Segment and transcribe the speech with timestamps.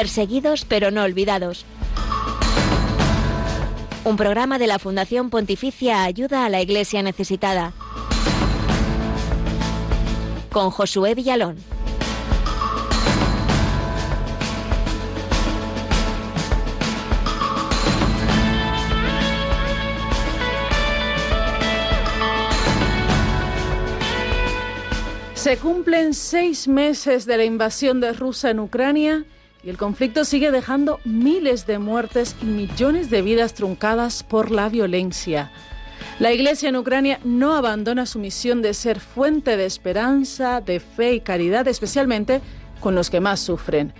[0.00, 1.66] Perseguidos pero no olvidados.
[4.02, 7.74] Un programa de la Fundación Pontificia Ayuda a la Iglesia Necesitada.
[10.50, 11.58] Con Josué Villalón.
[25.34, 29.26] Se cumplen seis meses de la invasión de Rusia en Ucrania
[29.62, 34.68] y el conflicto sigue dejando miles de muertes y millones de vidas truncadas por la
[34.68, 35.50] violencia.
[36.18, 41.14] La Iglesia en Ucrania no abandona su misión de ser fuente de esperanza, de fe
[41.14, 42.40] y caridad, especialmente
[42.80, 43.92] con los que más sufren.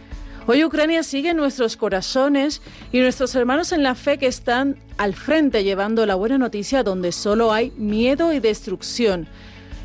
[0.47, 5.15] Hoy Ucrania sigue en nuestros corazones y nuestros hermanos en la fe que están al
[5.15, 9.29] frente llevando la buena noticia donde solo hay miedo y destrucción.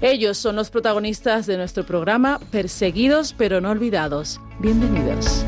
[0.01, 4.39] Ellos son los protagonistas de nuestro programa Perseguidos pero no olvidados.
[4.59, 5.45] Bienvenidos.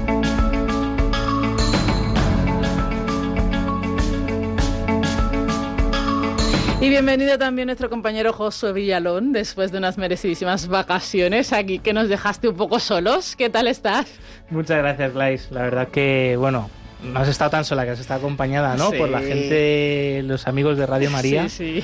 [6.79, 12.07] Y bienvenido también nuestro compañero Josué Villalón, después de unas merecidísimas vacaciones aquí que nos
[12.07, 13.35] dejaste un poco solos.
[13.35, 14.05] ¿Qué tal estás?
[14.51, 15.51] Muchas gracias, Glais.
[15.51, 16.69] La verdad que, bueno,
[17.03, 18.91] no has estado tan sola, que has estado acompañada, ¿no?
[18.91, 21.47] Por la gente, los amigos de Radio María.
[21.47, 21.83] Sí,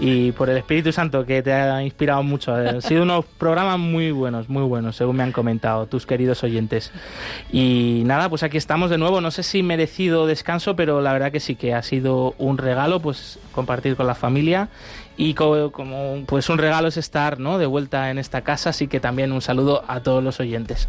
[0.00, 2.54] Y por el Espíritu Santo, que te ha inspirado mucho.
[2.54, 6.92] Han sido unos programas muy buenos, muy buenos, según me han comentado tus queridos oyentes.
[7.52, 9.20] Y nada, pues aquí estamos de nuevo.
[9.20, 13.00] No sé si merecido descanso, pero la verdad que sí que ha sido un regalo,
[13.00, 14.68] pues compartir con la familia.
[15.16, 17.58] Y como, como pues un regalo es estar, ¿no?
[17.58, 20.88] De vuelta en esta casa, así que también un saludo a todos los oyentes.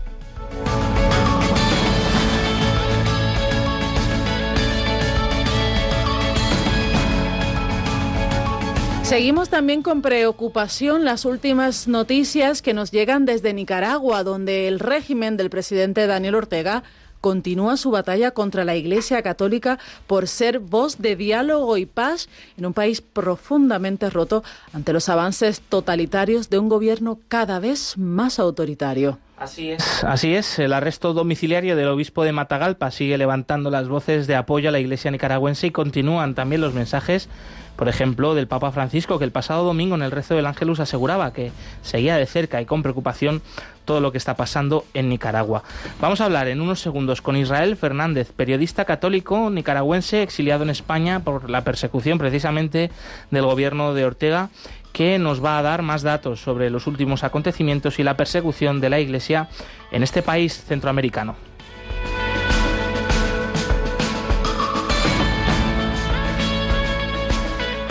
[9.06, 15.38] Seguimos también con preocupación las últimas noticias que nos llegan desde Nicaragua, donde el régimen
[15.38, 16.82] del presidente Daniel Ortega
[17.22, 22.66] continúa su batalla contra la Iglesia Católica por ser voz de diálogo y paz en
[22.66, 24.44] un país profundamente roto
[24.74, 29.20] ante los avances totalitarios de un gobierno cada vez más autoritario.
[29.38, 30.04] Así es.
[30.04, 34.70] Así es, el arresto domiciliario del obispo de Matagalpa sigue levantando las voces de apoyo
[34.70, 37.28] a la Iglesia nicaragüense y continúan también los mensajes,
[37.76, 41.34] por ejemplo, del Papa Francisco, que el pasado domingo en el rezo del Ángelus aseguraba
[41.34, 43.42] que seguía de cerca y con preocupación
[43.86, 45.64] todo lo que está pasando en Nicaragua.
[46.02, 51.20] Vamos a hablar en unos segundos con Israel Fernández, periodista católico nicaragüense exiliado en España
[51.20, 52.92] por la persecución precisamente
[53.32, 54.50] del gobierno de Ortega
[54.92, 58.90] que nos va a dar más datos sobre los últimos acontecimientos y la persecución de
[58.90, 59.50] la Iglesia
[59.92, 61.36] en este país centroamericano.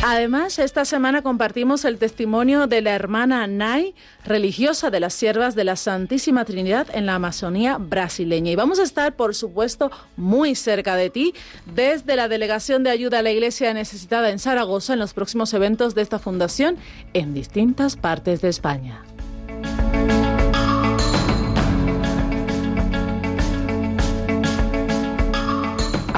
[0.06, 3.94] Además, esta semana compartimos el testimonio de la hermana Nay,
[4.26, 8.50] religiosa de las siervas de la Santísima Trinidad en la Amazonía brasileña.
[8.52, 11.32] Y vamos a estar, por supuesto, muy cerca de ti
[11.74, 15.94] desde la Delegación de Ayuda a la Iglesia Necesitada en Zaragoza en los próximos eventos
[15.94, 16.76] de esta fundación
[17.14, 19.00] en distintas partes de España.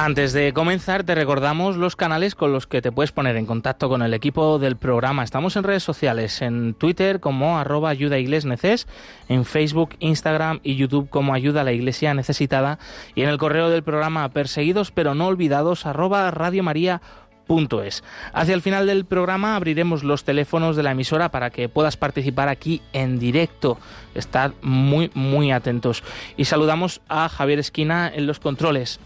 [0.07, 3.89] Antes de comenzar, te recordamos los canales con los que te puedes poner en contacto
[3.89, 5.21] con el equipo del programa.
[5.21, 8.87] Estamos en redes sociales, en Twitter como arroba ayuda neces,
[9.27, 12.79] en Facebook, Instagram y YouTube como ayuda a la iglesia necesitada
[13.15, 18.01] y en el correo del programa perseguidos pero no olvidados arroba radiomaria.es.
[18.31, 22.47] Hacia el final del programa abriremos los teléfonos de la emisora para que puedas participar
[22.47, 23.77] aquí en directo.
[24.15, 26.01] Estad muy, muy atentos.
[26.37, 29.01] Y saludamos a Javier Esquina en los controles.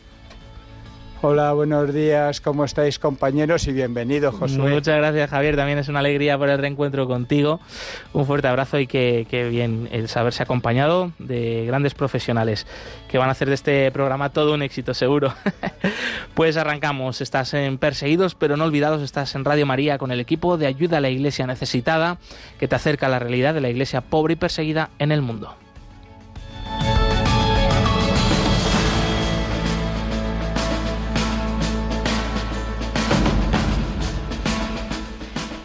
[1.24, 3.68] Hola, buenos días, ¿cómo estáis compañeros?
[3.68, 4.72] Y bienvenido, Josué.
[4.72, 5.56] Muchas gracias, Javier.
[5.56, 7.60] También es una alegría por el reencuentro contigo.
[8.12, 12.66] Un fuerte abrazo y que, que, bien el saberse acompañado de grandes profesionales
[13.08, 15.32] que van a hacer de este programa todo un éxito, seguro.
[16.34, 17.22] pues arrancamos.
[17.22, 19.04] Estás en Perseguidos, pero no olvidados.
[19.04, 22.18] Estás en Radio María con el equipo de ayuda a la iglesia necesitada
[22.60, 25.56] que te acerca a la realidad de la iglesia pobre y perseguida en el mundo.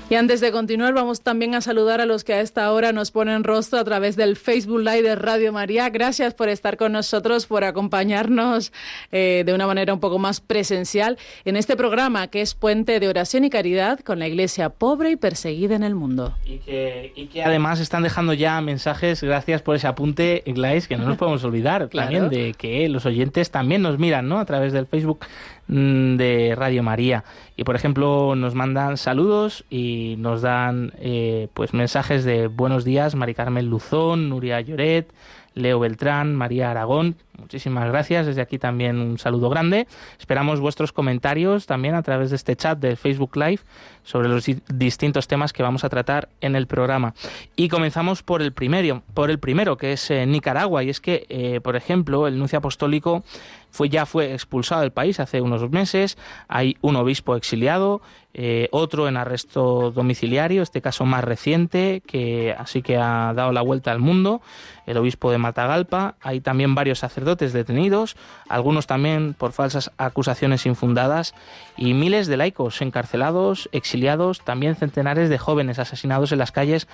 [0.09, 3.11] Y antes de continuar, vamos también a saludar a los que a esta hora nos
[3.11, 5.91] ponen rostro a través del Facebook Live de Radio María.
[5.91, 8.73] Gracias por estar con nosotros, por acompañarnos
[9.11, 13.09] eh, de una manera un poco más presencial en este programa que es Puente de
[13.09, 16.37] Oración y Caridad con la Iglesia pobre y perseguida en el mundo.
[16.45, 20.97] Y que, y que además están dejando ya mensajes, gracias por ese apunte, Glais, que
[20.97, 22.13] no nos podemos olvidar Claro.
[22.13, 24.39] también de que los oyentes también nos miran, ¿no?
[24.39, 25.27] A través del Facebook
[25.69, 27.25] de Radio María.
[27.57, 33.15] Y por ejemplo, nos mandan saludos y nos dan eh, pues mensajes de buenos días,
[33.15, 35.13] Mari Carmen Luzón, Nuria Lloret,
[35.55, 37.17] Leo Beltrán, María Aragón.
[37.39, 38.27] Muchísimas gracias.
[38.27, 39.87] Desde aquí también un saludo grande.
[40.19, 43.61] Esperamos vuestros comentarios también a través de este chat de Facebook Live
[44.03, 47.15] sobre los distintos temas que vamos a tratar en el programa.
[47.55, 50.83] Y comenzamos por el primero, por el primero que es eh, Nicaragua.
[50.83, 53.23] Y es que, eh, por ejemplo, el nuncio apostólico
[53.71, 56.17] fue, ya fue expulsado del país hace unos meses.
[56.49, 58.01] Hay un obispo exiliado,
[58.33, 63.63] eh, otro en arresto domiciliario, este caso más reciente, que así que ha dado la
[63.63, 64.41] vuelta al mundo,
[64.87, 66.17] el obispo de Matagalpa.
[66.21, 68.17] Hay también varios sacerdotes detenidos,
[68.49, 71.35] algunos también por falsas acusaciones infundadas,
[71.77, 76.87] y miles de laicos encarcelados, exiliados, también centenares de jóvenes asesinados en las calles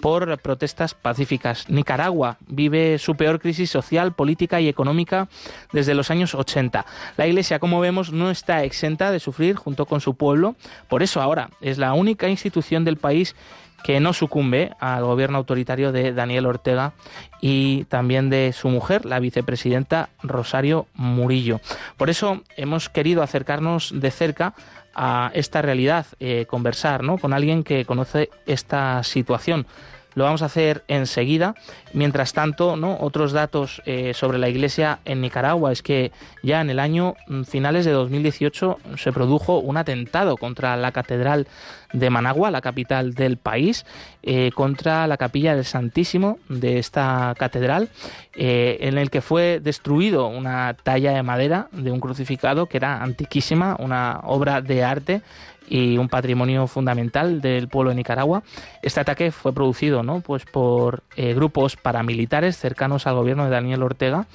[0.00, 1.68] por protestas pacíficas.
[1.68, 5.28] Nicaragua vive su peor crisis social, política y económica
[5.72, 6.84] desde los años 80.
[7.16, 10.54] La Iglesia, como vemos, no está exenta de sufrir junto con su pueblo.
[10.88, 13.34] Por eso ahora es la única institución del país
[13.82, 16.92] que no sucumbe al gobierno autoritario de Daniel Ortega
[17.40, 21.60] y también de su mujer, la vicepresidenta Rosario Murillo.
[21.96, 24.54] Por eso hemos querido acercarnos de cerca
[24.94, 27.18] a esta realidad, eh, conversar ¿no?
[27.18, 29.66] con alguien que conoce esta situación.
[30.14, 31.54] Lo vamos a hacer enseguida.
[31.92, 32.98] Mientras tanto, ¿no?
[33.00, 36.10] otros datos eh, sobre la Iglesia en Nicaragua es que
[36.42, 41.46] ya en el año mm, finales de 2018 se produjo un atentado contra la Catedral
[41.92, 43.86] de Managua, la capital del país,
[44.22, 47.88] eh, contra la capilla del Santísimo de esta catedral,
[48.34, 53.02] eh, en el que fue destruido una talla de madera de un crucificado que era
[53.02, 55.22] antiquísima, una obra de arte
[55.70, 58.42] y un patrimonio fundamental del pueblo de Nicaragua.
[58.82, 60.20] Este ataque fue producido ¿no?
[60.20, 64.26] pues por eh, grupos paramilitares cercanos al gobierno de Daniel Ortega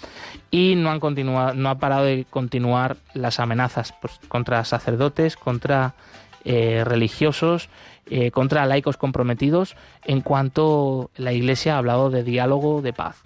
[0.51, 5.95] y no han continuado, no ha parado de continuar las amenazas pues, contra sacerdotes, contra
[6.45, 7.69] eh, religiosos,
[8.10, 13.24] eh, contra laicos comprometidos en cuanto la Iglesia ha hablado de diálogo, de paz.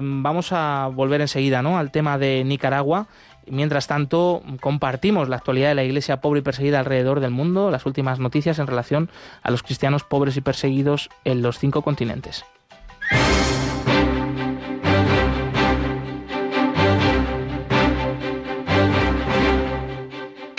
[0.00, 1.78] vamos a volver enseguida ¿no?
[1.78, 3.06] al tema de Nicaragua
[3.46, 7.86] Mientras tanto, compartimos la actualidad de la Iglesia pobre y perseguida alrededor del mundo, las
[7.86, 9.10] últimas noticias en relación
[9.42, 12.44] a los cristianos pobres y perseguidos en los cinco continentes.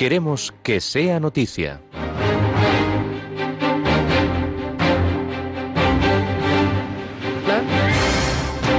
[0.03, 1.79] Queremos que sea noticia.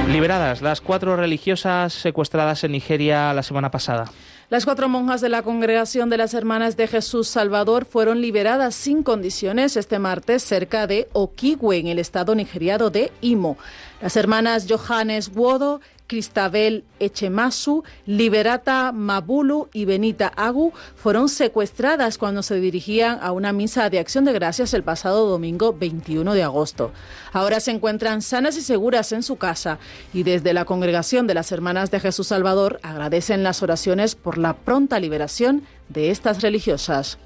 [0.07, 4.05] Liberadas las cuatro religiosas secuestradas en Nigeria la semana pasada.
[4.51, 9.01] Las cuatro monjas de la Congregación de las Hermanas de Jesús Salvador fueron liberadas sin
[9.01, 13.57] condiciones este martes cerca de Okigwe, en el estado nigeriano de Imo.
[13.99, 22.59] Las hermanas Johannes Wodo Cristabel Echemasu, Liberata Mabulu y Benita Agu fueron secuestradas cuando se
[22.59, 26.91] dirigían a una misa de acción de gracias el pasado domingo 21 de agosto.
[27.33, 29.79] Ahora se encuentran sanas y seguras en su casa
[30.13, 34.55] y desde la congregación de las Hermanas de Jesús Salvador agradecen las oraciones por la
[34.55, 37.17] pronta liberación de estas religiosas.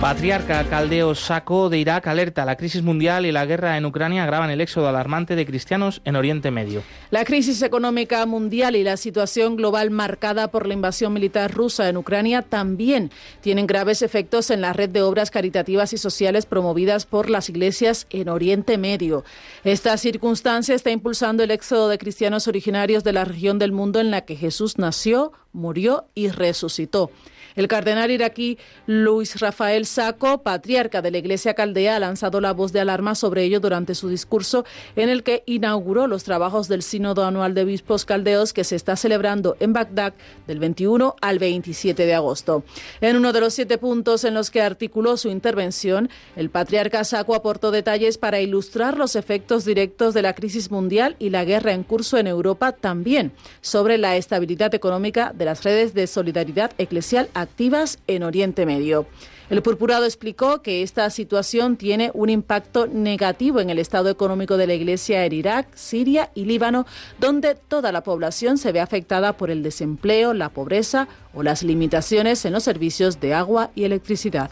[0.00, 4.48] Patriarca Caldeo Saco de Irak alerta, la crisis mundial y la guerra en Ucrania agravan
[4.48, 6.82] el éxodo alarmante de cristianos en Oriente Medio.
[7.10, 11.98] La crisis económica mundial y la situación global marcada por la invasión militar rusa en
[11.98, 13.10] Ucrania también
[13.42, 18.06] tienen graves efectos en la red de obras caritativas y sociales promovidas por las iglesias
[18.08, 19.22] en Oriente Medio.
[19.64, 24.10] Esta circunstancia está impulsando el éxodo de cristianos originarios de la región del mundo en
[24.10, 27.10] la que Jesús nació, murió y resucitó.
[27.56, 32.72] El cardenal iraquí Luis Rafael Saco, patriarca de la Iglesia Caldea, ha lanzado la voz
[32.72, 34.64] de alarma sobre ello durante su discurso
[34.96, 38.96] en el que inauguró los trabajos del Sínodo Anual de Obispos Caldeos que se está
[38.96, 40.14] celebrando en Bagdad
[40.46, 42.64] del 21 al 27 de agosto.
[43.00, 47.34] En uno de los siete puntos en los que articuló su intervención, el patriarca Saco
[47.34, 51.82] aportó detalles para ilustrar los efectos directos de la crisis mundial y la guerra en
[51.82, 57.98] curso en Europa también sobre la estabilidad económica de las redes de solidaridad eclesial activas
[58.06, 59.06] en Oriente Medio.
[59.48, 64.68] El purpurado explicó que esta situación tiene un impacto negativo en el estado económico de
[64.68, 66.86] la Iglesia en Irak, Siria y Líbano,
[67.18, 72.44] donde toda la población se ve afectada por el desempleo, la pobreza o las limitaciones
[72.44, 74.50] en los servicios de agua y electricidad.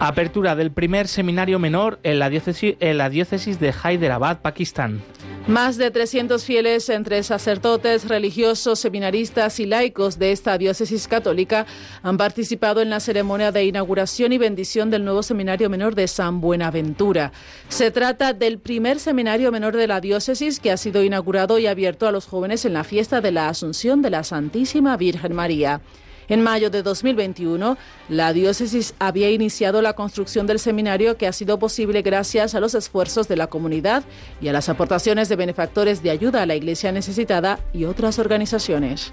[0.00, 5.02] Apertura del primer seminario menor en la diócesis, de Hyderabad, Pakistán.
[5.48, 11.66] Más de 300 fieles entre sacerdotes, religiosos, seminaristas y laicos de esta diócesis católica
[12.02, 16.40] han participado en la ceremonia de inauguración y bendición del nuevo seminario menor de San
[16.40, 17.32] Buenaventura.
[17.68, 22.06] Se trata del primer seminario menor de la diócesis que ha sido inaugurado y abierto
[22.06, 25.80] a los jóvenes en la fiesta de la Asunción de la Santísima Virgen María.
[26.28, 27.78] En mayo de 2021,
[28.10, 32.74] la diócesis había iniciado la construcción del seminario que ha sido posible gracias a los
[32.74, 34.04] esfuerzos de la comunidad
[34.40, 39.12] y a las aportaciones de benefactores de ayuda a la Iglesia necesitada y otras organizaciones.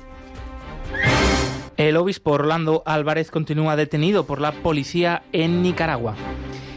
[1.78, 6.16] El obispo Orlando Álvarez continúa detenido por la policía en Nicaragua.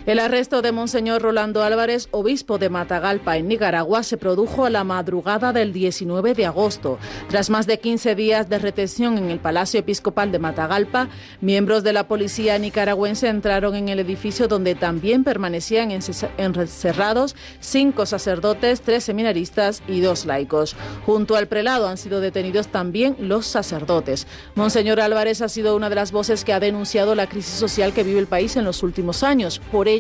[0.08, 4.82] El arresto de Monseñor Rolando Álvarez, obispo de Matagalpa, en Nicaragua, se produjo a la
[4.82, 6.98] madrugada del 19 de agosto.
[7.28, 11.10] Tras más de 15 días de retención en el Palacio Episcopal de Matagalpa,
[11.42, 18.80] miembros de la policía nicaragüense entraron en el edificio donde también permanecían encerrados cinco sacerdotes,
[18.80, 20.74] tres seminaristas y dos laicos.
[21.04, 24.26] Junto al prelado han sido detenidos también los sacerdotes.
[24.54, 28.04] Monseñor Álvarez ha sido una de las voces que ha denunciado la crisis social que
[28.04, 29.60] vive el país en los últimos años.
[29.70, 29.97] Por ello,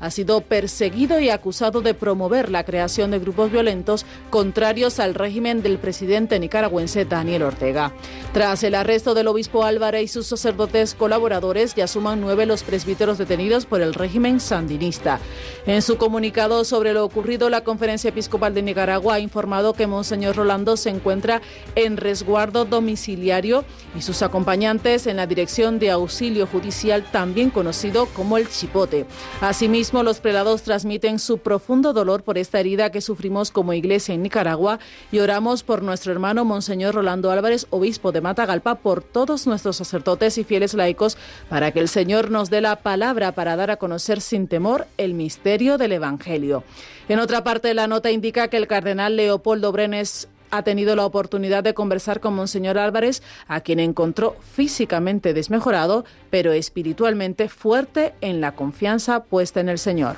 [0.00, 5.62] ha sido perseguido y acusado de promover la creación de grupos violentos contrarios al régimen
[5.62, 7.92] del presidente nicaragüense Daniel Ortega.
[8.32, 13.18] Tras el arresto del obispo Álvarez y sus sacerdotes colaboradores, ya suman nueve los presbíteros
[13.18, 15.20] detenidos por el régimen sandinista.
[15.66, 20.36] En su comunicado sobre lo ocurrido, la Conferencia Episcopal de Nicaragua ha informado que Monseñor
[20.36, 21.40] Rolando se encuentra
[21.74, 23.64] en resguardo domiciliario
[23.96, 29.06] y sus acompañantes en la Dirección de Auxilio Judicial, también conocido como el Chipote.
[29.40, 34.24] Asimismo, los prelados transmiten su profundo dolor por esta herida que sufrimos como iglesia en
[34.24, 34.80] Nicaragua
[35.12, 40.38] y oramos por nuestro hermano Monseñor Rolando Álvarez, obispo de Matagalpa, por todos nuestros sacerdotes
[40.38, 41.16] y fieles laicos,
[41.48, 45.14] para que el Señor nos dé la palabra para dar a conocer sin temor el
[45.14, 46.64] misterio del Evangelio.
[47.08, 51.62] En otra parte, la nota indica que el cardenal Leopoldo Brenes ha tenido la oportunidad
[51.64, 58.52] de conversar con Monseñor Álvarez, a quien encontró físicamente desmejorado, pero espiritualmente fuerte en la
[58.52, 60.16] confianza puesta en el Señor.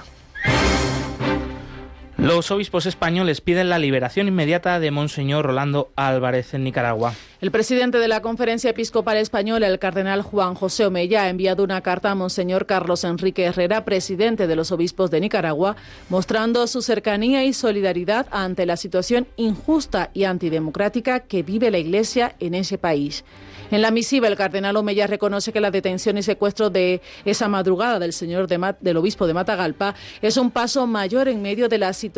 [2.20, 7.14] Los obispos españoles piden la liberación inmediata de Monseñor Rolando Álvarez en Nicaragua.
[7.40, 11.80] El presidente de la Conferencia Episcopal Española, el cardenal Juan José Omeya, ha enviado una
[11.80, 15.76] carta a Monseñor Carlos Enrique Herrera, presidente de los obispos de Nicaragua,
[16.10, 22.36] mostrando su cercanía y solidaridad ante la situación injusta y antidemocrática que vive la Iglesia
[22.38, 23.24] en ese país.
[23.70, 28.00] En la misiva, el cardenal Omeya reconoce que la detención y secuestro de esa madrugada
[28.00, 32.09] del señor del obispo de Matagalpa es un paso mayor en medio de la situación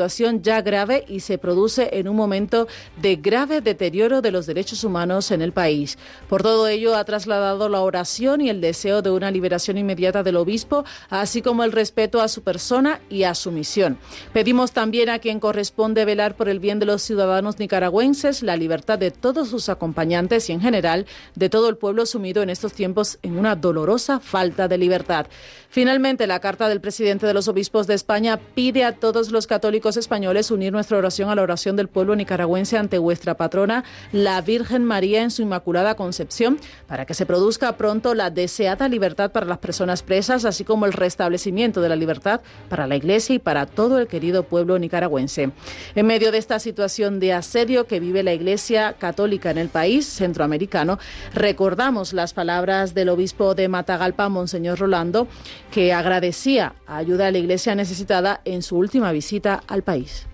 [0.43, 2.67] ya grave y se produce en un momento
[3.01, 5.99] de grave deterioro de los derechos humanos en el país.
[6.29, 10.37] Por todo ello, ha trasladado la oración y el deseo de una liberación inmediata del
[10.37, 13.99] obispo, así como el respeto a su persona y a su misión.
[14.33, 18.99] Pedimos también a quien corresponde velar por el bien de los ciudadanos nicaragüenses, la libertad
[18.99, 23.19] de todos sus acompañantes y, en general, de todo el pueblo sumido en estos tiempos
[23.23, 25.27] en una dolorosa falta de libertad.
[25.69, 29.82] Finalmente, la carta del presidente de los obispos de España pide a todos los católicos
[29.91, 34.85] españoles unir nuestra oración a la oración del pueblo nicaragüense ante vuestra patrona, la Virgen
[34.85, 39.59] María en su Inmaculada Concepción, para que se produzca pronto la deseada libertad para las
[39.59, 43.99] personas presas, así como el restablecimiento de la libertad para la Iglesia y para todo
[43.99, 45.51] el querido pueblo nicaragüense.
[45.95, 50.07] En medio de esta situación de asedio que vive la Iglesia católica en el país
[50.07, 50.99] centroamericano,
[51.35, 55.29] recordamos las palabras del obispo de Matagalpa, Monseñor Rolando,
[55.71, 60.27] que agradecía ayuda a la iglesia necesitada en su última visita al país.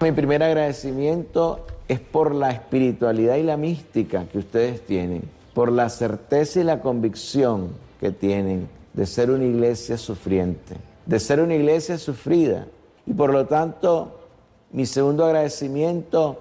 [0.00, 5.22] Mi primer agradecimiento es por la espiritualidad y la mística que ustedes tienen,
[5.54, 7.68] por la certeza y la convicción
[8.00, 12.66] que tienen de ser una iglesia sufriente, de ser una iglesia sufrida.
[13.06, 14.20] Y por lo tanto,
[14.72, 16.40] mi segundo agradecimiento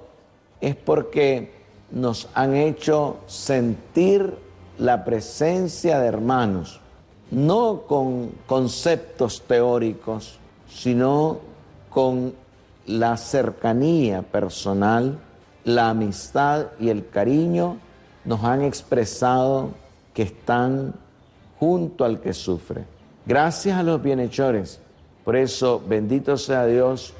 [0.61, 1.51] es porque
[1.91, 4.35] nos han hecho sentir
[4.77, 6.79] la presencia de hermanos
[7.31, 11.48] no con conceptos teóricos, sino
[11.99, 12.33] con
[12.85, 15.19] la cercanía personal,
[15.65, 17.75] la amistad y el cariño,
[18.23, 19.71] nos han expresado
[20.13, 20.93] que están
[21.59, 22.85] junto al que sufre.
[23.25, 24.79] Gracias a los bienhechores.
[25.25, 27.13] Por eso, bendito sea Dios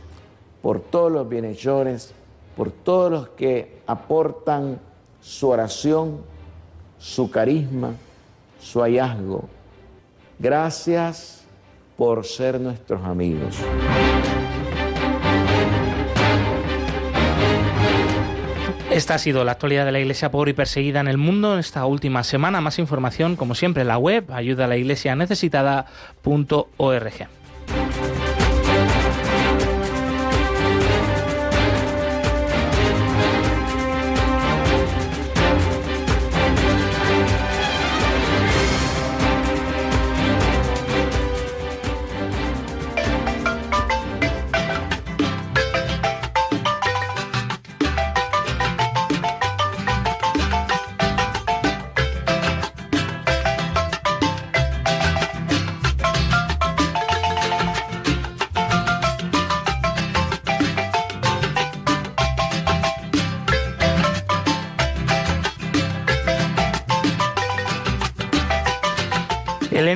[0.61, 2.13] por todos los bienhechores,
[2.55, 4.79] por todos los que aportan
[5.19, 6.21] su oración,
[6.97, 7.95] su carisma,
[8.61, 9.43] su hallazgo
[10.39, 11.43] Gracias
[11.97, 13.57] por ser nuestros amigos.
[18.99, 21.59] Esta ha sido la actualidad de la Iglesia pobre y perseguida en el mundo en
[21.59, 22.59] esta última semana.
[22.59, 27.29] Más información, como siempre, en la web ayuda a la iglesia necesitada.org.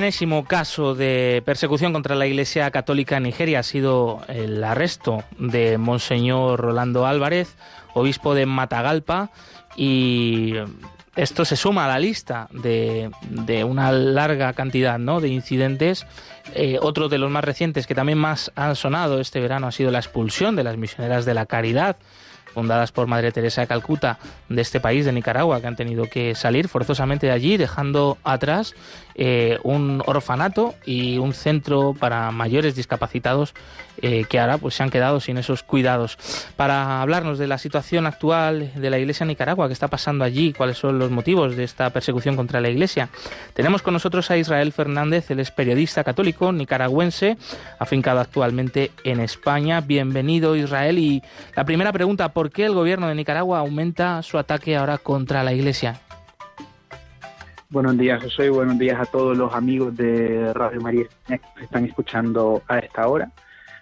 [0.04, 5.78] enésimo caso de persecución contra la Iglesia Católica en Nigeria ha sido el arresto de
[5.78, 7.56] Monseñor Rolando Álvarez,
[7.94, 9.30] obispo de Matagalpa,
[9.76, 10.52] y
[11.16, 13.10] esto se suma a la lista de,
[13.66, 16.06] una larga cantidad de incidentes.
[16.54, 19.90] Eh, otro de los más recientes que también más han sonado este verano ha sido
[19.90, 21.96] la expulsión de las misioneras de la caridad
[22.54, 24.18] fundadas por Madre Teresa de Calcuta
[24.48, 28.74] de este país, de Nicaragua, que han tenido que salir forzosamente de allí, dejando atrás
[29.14, 33.54] eh, un orfanato y un centro para mayores discapacitados
[34.02, 36.18] eh, que ahora pues se han quedado sin esos cuidados.
[36.56, 40.52] Para hablarnos de la situación actual de la Iglesia en Nicaragua, qué está pasando allí,
[40.52, 43.08] cuáles son los motivos de esta persecución contra la Iglesia,
[43.54, 47.36] tenemos con nosotros a Israel Fernández, el es periodista católico nicaragüense,
[47.78, 49.80] afincado actualmente en España.
[49.80, 51.22] Bienvenido Israel y
[51.54, 55.52] la primera pregunta, ¿por qué el gobierno de Nicaragua aumenta su ataque ahora contra la
[55.52, 56.00] Iglesia?
[57.74, 58.50] Buenos días, José.
[58.50, 63.32] Buenos días a todos los amigos de Radio María que están escuchando a esta hora.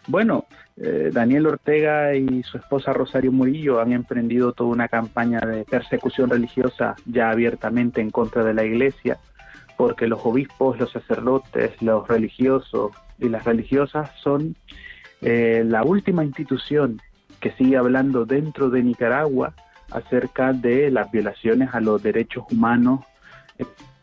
[0.06, 0.46] Bueno,
[0.78, 6.30] eh, Daniel Ortega y su esposa Rosario Murillo han emprendido toda una campaña de persecución
[6.30, 9.18] religiosa ya abiertamente en contra de la Iglesia,
[9.76, 14.56] porque los obispos, los sacerdotes, los religiosos y las religiosas son
[15.20, 16.98] eh, la última institución
[17.40, 19.52] que sigue hablando dentro de Nicaragua
[19.90, 23.00] acerca de las violaciones a los derechos humanos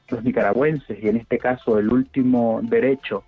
[0.10, 3.24] los nicaragüenses y en este caso el último derecho,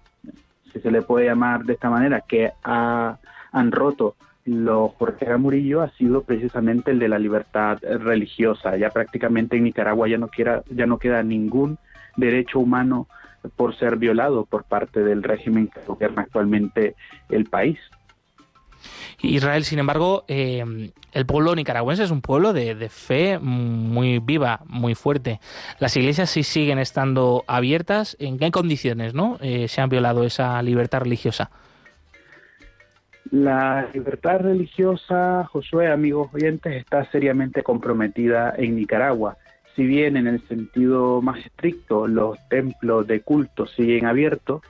[0.72, 5.90] si se le puede llamar de esta manera, que han roto los Jorge Murillo ha
[5.92, 8.76] sido precisamente el de la libertad religiosa.
[8.78, 11.78] Ya prácticamente en Nicaragua ya no, quiera, ya no queda ningún
[12.18, 13.08] derecho humano
[13.56, 16.96] por ser violado por parte del régimen que gobierna actualmente
[17.30, 17.80] el país.
[19.22, 24.96] Israel, sin embargo, eh, el pueblo nicaragüense es un pueblo de, fe muy viva, muy
[24.96, 25.40] fuerte.
[25.80, 28.16] Las iglesias sí siguen estando abiertas.
[28.20, 31.52] ¿En qué condiciones no eh, se han violado esa libertad religiosa?
[33.32, 39.38] La libertad religiosa, Josué, amigos oyentes, está seriamente comprometida en Nicaragua.
[39.76, 44.62] Si bien en el sentido más estricto los templos de culto siguen abiertos,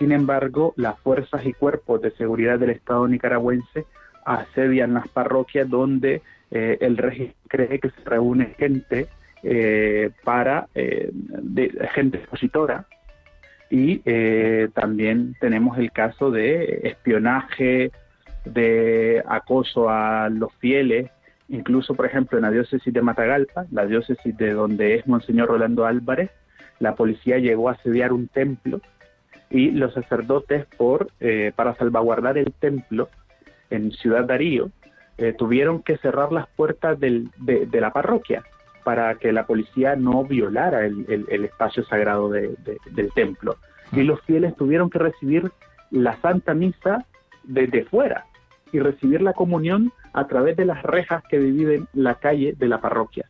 [0.00, 3.84] sin embargo, las fuerzas y cuerpos de seguridad del Estado nicaragüense
[4.24, 9.08] asedian las parroquias donde eh, el régimen cree que se reúne gente
[9.42, 11.12] eh, para eh,
[11.92, 12.86] gente expositora.
[13.68, 13.98] Y
[14.70, 17.92] también tenemos el caso de espionaje,
[18.46, 21.10] de acoso a los fieles,
[21.48, 25.84] incluso por ejemplo en la diócesis de Matagalpa, la diócesis de donde es Monseñor Rolando
[25.84, 26.30] Álvarez,
[26.80, 28.80] la policía llegó a asediar un templo
[29.50, 33.08] y los sacerdotes por eh, para salvaguardar el templo
[33.68, 34.70] en Ciudad Darío
[35.18, 38.42] eh, tuvieron que cerrar las puertas del, de, la parroquia
[38.84, 43.56] para que la policía no violara el, espacio sagrado del templo.
[43.92, 45.50] Y los fieles tuvieron que recibir
[45.90, 47.04] la Santa Misa
[47.44, 48.24] desde fuera
[48.72, 52.80] y recibir la comunión a través de las rejas que dividen la calle de la
[52.80, 53.26] parroquia.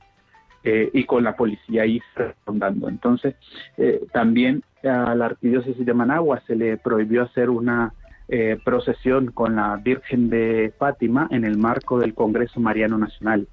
[0.62, 2.03] Eh, y con la policía ahí
[2.46, 2.90] rondando.
[2.90, 3.35] Entonces,
[3.79, 7.94] eh, también a la arquidiócesis de Managua se le prohibió hacer una
[8.29, 13.49] eh, procesión con la Virgen de Fátima en el marco del Congreso Mariano Nacional.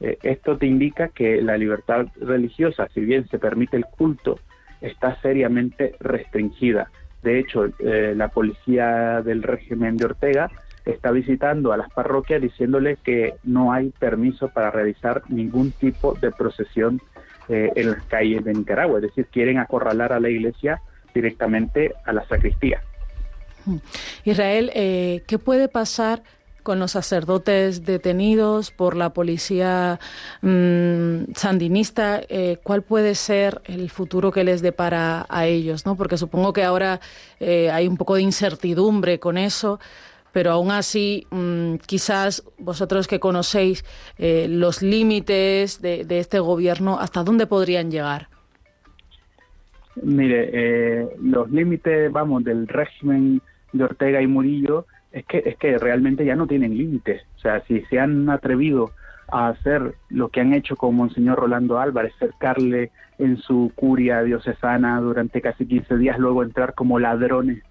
[0.00, 4.38] esto te indica que la libertad religiosa, si bien se permite el culto,
[4.80, 6.90] está seriamente restringida.
[7.22, 10.50] De hecho, la policía del régimen de Ortega
[10.84, 16.30] está visitando a las parroquias diciéndole que no hay permiso para realizar ningún tipo de
[16.30, 17.00] procesión
[17.48, 20.80] eh, en las calles de Nicaragua, es decir, quieren acorralar a la iglesia
[21.14, 22.82] directamente a la sacristía.
[24.24, 26.22] Israel, eh, ¿qué puede pasar
[26.62, 30.00] con los sacerdotes detenidos por la policía
[30.40, 35.84] mm, sandinista, eh, ¿cuál puede ser el futuro que les depara a ellos?
[35.84, 35.94] ¿no?
[35.94, 37.00] Porque supongo que ahora
[37.40, 39.78] hay un poco de incertidumbre con eso
[40.34, 43.84] pero aún así, mm, quizás vosotros que conocéis
[44.18, 48.26] eh, los límites de, este gobierno, ¿hasta dónde podrían llegar?
[50.02, 53.40] Mire, eh, los límites, vamos, del régimen
[53.72, 57.22] de Ortega y Murillo es que, es que realmente ya no tienen límites.
[57.36, 58.90] O sea, si se han atrevido
[59.30, 65.00] a hacer lo que han hecho con Monseñor Rolando Álvarez, cercarle en su curia diocesana
[65.00, 67.62] durante casi 15 días, luego entrar como ladrones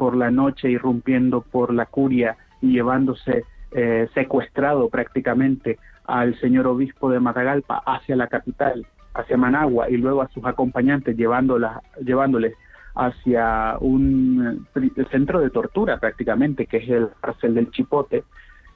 [0.00, 7.10] por la noche irrumpiendo por la curia y llevándose eh, secuestrado prácticamente al señor obispo
[7.10, 12.54] de Matagalpa hacia la capital, hacia Managua, y luego a sus acompañantes llevándola, llevándoles
[12.94, 18.24] hacia un eh, centro de tortura prácticamente, que es el cárcel del Chipote,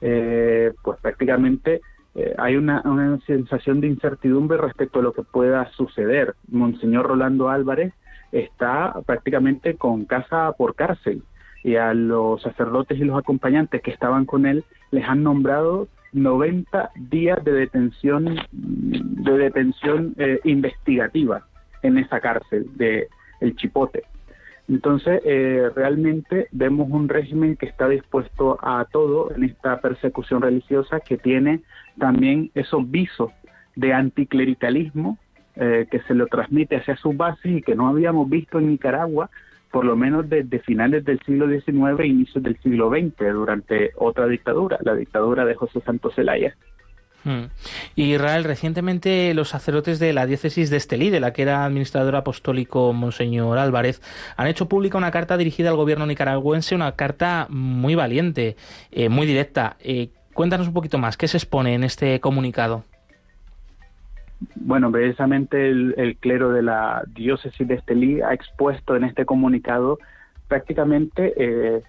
[0.01, 1.81] eh, pues prácticamente
[2.37, 6.35] hay una, una, sensación de incertidumbre respecto a lo que pueda suceder.
[6.49, 7.93] Monseñor Rolando Álvarez
[8.31, 11.23] está prácticamente con casa por cárcel
[11.63, 16.91] y a los sacerdotes y los acompañantes que estaban con él les han nombrado 90
[16.95, 21.45] días de detención de detención eh, investigativa
[21.81, 23.07] en esa cárcel de
[23.41, 24.03] el Chipote.
[24.67, 30.99] Entonces, eh, realmente vemos un régimen que está dispuesto a todo en esta persecución religiosa,
[30.99, 31.61] que tiene
[31.99, 33.31] también esos visos
[33.75, 35.19] de anticlericalismo
[35.57, 39.29] eh, que se lo transmite hacia sus bases y que no habíamos visto en Nicaragua,
[39.71, 44.27] por lo menos desde finales del siglo XIX e inicios del siglo XX, durante otra
[44.27, 46.55] dictadura, la dictadura de José Santos Zelaya.
[47.25, 47.45] Hmm.
[47.95, 52.93] Israel, recientemente los sacerdotes de la diócesis de Estelí, de la que era administrador apostólico
[52.93, 53.99] Monseñor Álvarez,
[54.37, 58.55] han hecho pública una carta dirigida al gobierno nicaragüense, una carta muy valiente,
[58.91, 59.75] eh, muy directa.
[59.79, 62.83] Eh, cuéntanos un poquito más, ¿qué se expone en este comunicado?
[64.55, 69.97] Bueno, precisamente el, clero de la diócesis de Estelí ha expuesto en este comunicado
[70.47, 71.81] prácticamente eh,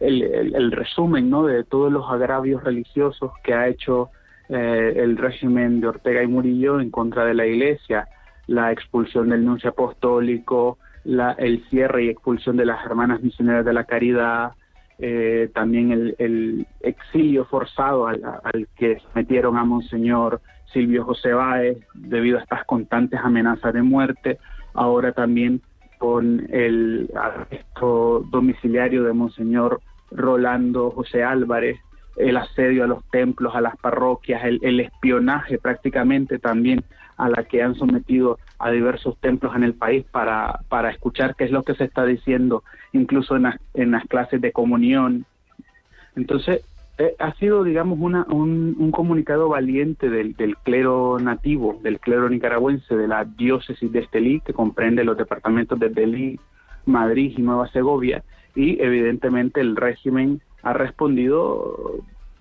[0.00, 1.44] el, resumen ¿no?
[1.46, 4.10] de todos los agravios religiosos que ha hecho
[4.48, 8.08] eh, el régimen de Ortega y Murillo en contra de la Iglesia,
[8.46, 13.72] la expulsión del nuncio apostólico, la, el cierre y expulsión de las hermanas misioneras de
[13.72, 14.52] la caridad,
[14.98, 18.20] eh, también el, exilio forzado al,
[18.76, 20.40] que metieron a Monseñor
[20.72, 24.38] Silvio José Báez debido a estas constantes amenazas de muerte,
[24.74, 25.62] ahora también
[25.98, 31.78] con el arresto domiciliario de Monseñor Rolando José Álvarez,
[32.16, 36.84] el asedio a los templos, a las parroquias, el, espionaje prácticamente también
[37.16, 41.44] a la que han sometido a diversos templos en el país para, para escuchar qué
[41.44, 45.26] es lo que se está diciendo, incluso en, en las clases de comunión.
[46.14, 46.62] Entonces,
[46.98, 52.96] eh, ha sido, digamos, una, un, comunicado valiente del, del, clero nativo, del clero nicaragüense,
[52.96, 56.40] de la diócesis de Estelí, que comprende los departamentos de Delí,
[56.86, 58.22] Madrid y Nueva Segovia,
[58.54, 62.00] y evidentemente el régimen ha respondido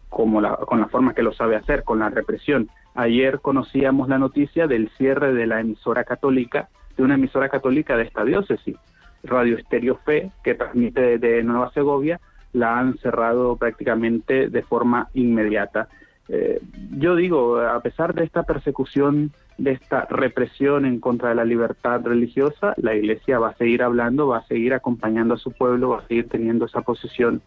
[0.10, 2.70] como la, con la forma que lo sabe hacer, con la represión.
[2.94, 8.04] Ayer conocíamos la noticia del cierre de la emisora católica, de una emisora católica de
[8.04, 8.78] esta diócesis,
[9.26, 12.22] Radio Estéreo Fe, que transmite de Nueva Segovia,
[12.56, 15.90] la han cerrado prácticamente de forma inmediata.
[16.30, 16.60] Eh,
[16.98, 22.02] yo digo, a pesar de esta persecución, de esta represión en contra de la libertad
[22.04, 26.00] religiosa, la Iglesia va a seguir hablando, va a seguir acompañando a su pueblo, va
[26.00, 27.42] a seguir teniendo esa posición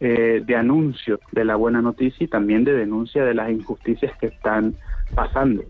[0.00, 4.26] eh, de anuncio de la buena noticia y también de denuncia de las injusticias que
[4.26, 4.74] están
[5.14, 5.62] pasando.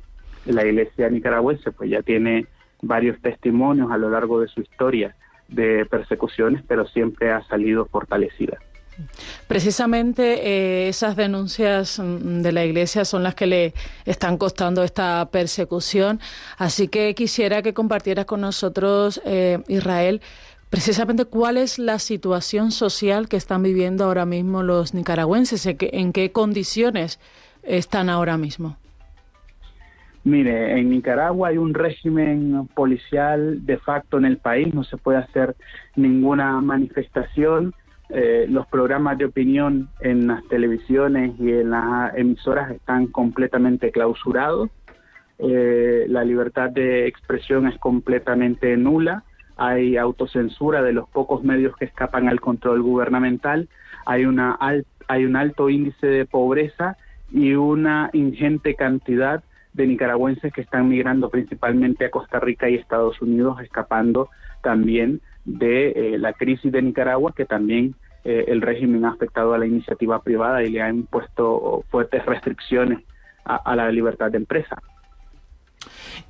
[0.47, 2.47] La iglesia nicaragüense pues ya tiene
[2.81, 5.15] varios testimonios a lo largo de su historia
[5.49, 8.59] de persecuciones, pero siempre ha salido fortalecida.
[9.47, 15.29] Precisamente eh, esas denuncias mm, de la Iglesia son las que le están costando esta
[15.31, 16.21] persecución.
[16.57, 20.21] Así que quisiera que compartieras con nosotros, eh, Israel,
[20.71, 26.33] precisamente cuál es la situación social que están viviendo ahora mismo los nicaragüenses, en qué
[26.33, 27.21] condiciones
[27.63, 28.77] están ahora mismo.
[30.25, 35.19] Mire, en Nicaragua hay un régimen policial de facto en el país, no se puede
[35.19, 35.57] hacer
[35.97, 37.75] ninguna manifestación.
[38.11, 44.71] Eh, los programas de opinión en las televisiones y en las emisoras están completamente clausurados.
[45.39, 49.25] Eh, la libertad de expresión es completamente nula
[49.59, 53.69] hay autocensura de los pocos medios que escapan al control gubernamental,
[54.07, 54.57] hay, una
[55.09, 56.97] hay un alto índice de pobreza
[57.31, 59.43] y una ingente cantidad
[59.79, 64.29] de nicaragüenses que están migrando principalmente a Costa Rica y Estados Unidos, escapando
[64.61, 69.59] también de eh, la crisis de Nicaragua, que también eh, el régimen ha afectado a
[69.59, 72.99] la iniciativa privada y le ha impuesto fuertes restricciones
[73.45, 74.77] a la libertad de empresa.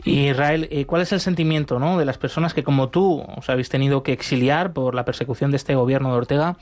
[0.05, 1.99] Israel, eh, ¿cuál es el sentimiento ¿no?
[1.99, 5.57] de las personas que como tú os habéis tenido que exiliar por la persecución de
[5.57, 6.57] este gobierno de Ortega,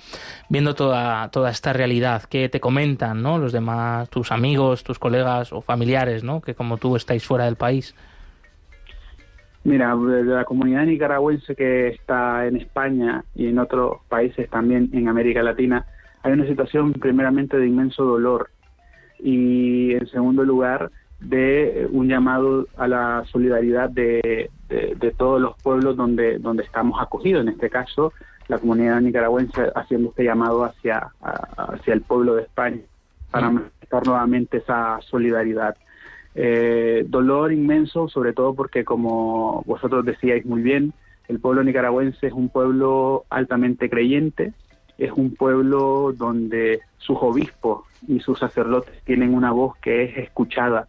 [0.48, 2.22] viendo toda, toda esta realidad?
[2.28, 3.38] ¿Qué te comentan ¿no?
[3.38, 6.40] los demás, tus amigos, tus colegas o familiares ¿no?
[6.40, 7.94] que como tú estáis fuera del país?
[9.66, 15.08] Mira, de la comunidad nicaragüense que está en España y en otros países también en
[15.08, 15.84] América Latina,
[16.22, 18.50] hay una situación primeramente de inmenso dolor
[19.18, 25.96] y en segundo lugar de un llamado a la solidaridad de, de, todos los pueblos
[25.96, 28.12] donde, donde estamos acogidos, en este caso
[28.48, 32.80] la comunidad nicaragüense haciendo este llamado hacia, hacia el pueblo de España
[33.30, 35.76] para manifestar nuevamente esa solidaridad.
[36.34, 40.92] Eh, dolor inmenso, sobre todo porque como vosotros decíais muy bien,
[41.28, 44.52] el pueblo nicaragüense es un pueblo altamente creyente,
[44.96, 50.86] es un pueblo donde sus obispos y sus sacerdotes tienen una voz que es escuchada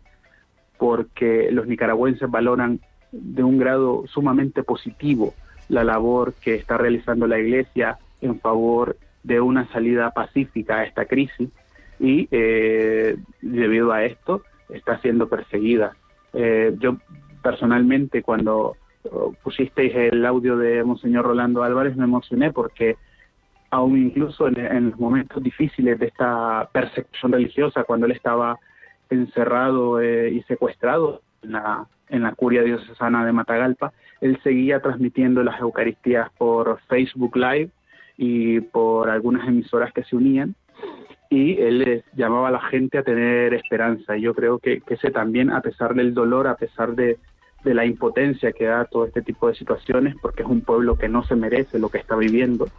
[0.78, 2.80] porque los nicaragüenses valoran
[3.12, 5.34] de un grado sumamente positivo
[5.70, 11.06] la labor que está realizando la Iglesia en favor de una salida pacífica a esta
[11.06, 11.50] crisis
[12.00, 15.96] y eh, debido a esto está siendo perseguida.
[16.34, 16.98] Eh, yo
[17.42, 18.76] personalmente cuando
[19.12, 22.96] oh, pusisteis el audio de Monseñor Rolando Álvarez me emocioné porque
[23.70, 28.58] aún incluso en, los momentos difíciles de esta persecución religiosa, cuando él estaba
[29.16, 35.44] encerrado eh, y secuestrado en la, en la curia diocesana de Matagalpa, él seguía transmitiendo
[35.44, 37.70] las Eucaristías por Facebook Live
[38.18, 40.56] y por algunas emisoras que se unían
[41.30, 44.18] y él les llamaba a la gente a tener esperanza.
[44.18, 47.18] Y yo creo que, ese también, a pesar del dolor, a pesar de,
[47.64, 51.24] la impotencia que da todo este tipo de situaciones, porque es un pueblo que no
[51.24, 52.70] se merece lo que está viviendo,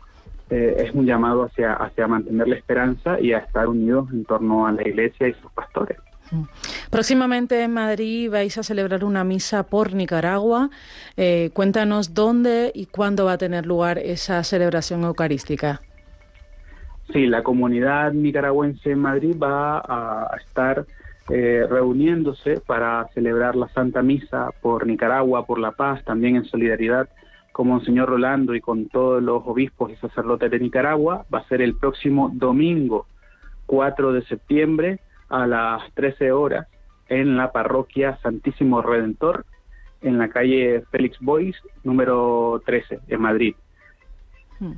[0.49, 4.67] eh, es un llamado hacia, hacia mantener la esperanza y a estar unidos en torno
[4.67, 5.99] a la iglesia y sus pastores.
[6.31, 6.43] Mm.
[6.91, 10.71] Próximamente en Madrid vais a celebrar una misa por Nicaragua.
[11.17, 15.81] Eh, cuéntanos dónde y cuándo va a tener lugar esa celebración eucarística.
[17.13, 20.85] Sí, la comunidad nicaragüense en Madrid va a estar
[21.31, 27.09] eh, reuniéndose para celebrar la Santa Misa por Nicaragua, por la paz, también en solidaridad
[27.53, 31.25] con Monseñor Rolando y con todos los obispos y sacerdotes de Nicaragua.
[31.33, 33.07] Va a ser el próximo domingo
[33.67, 36.67] 4 de septiembre a las 13 horas
[37.09, 39.47] en la parroquia Santísimo Redentor,
[40.03, 43.55] en la calle Félix Boys, número 13, en Madrid.
[44.61, 44.75] Hmm.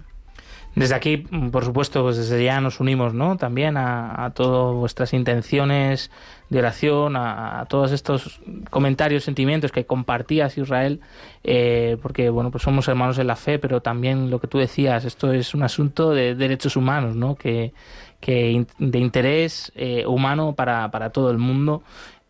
[0.77, 3.37] Desde aquí, por supuesto, pues desde ya nos unimos, ¿no?
[3.37, 6.13] También a, todas vuestras intenciones
[6.49, 11.01] de oración, a, todos estos comentarios, sentimientos que compartías Israel,
[11.43, 15.05] eh, porque bueno, pues somos hermanos en la fe, pero también lo que tú decías,
[15.05, 17.35] esto es un asunto de derechos humanos, ¿no?
[17.35, 17.73] Que,
[18.21, 21.83] que de interés eh, humano para, para todo el mundo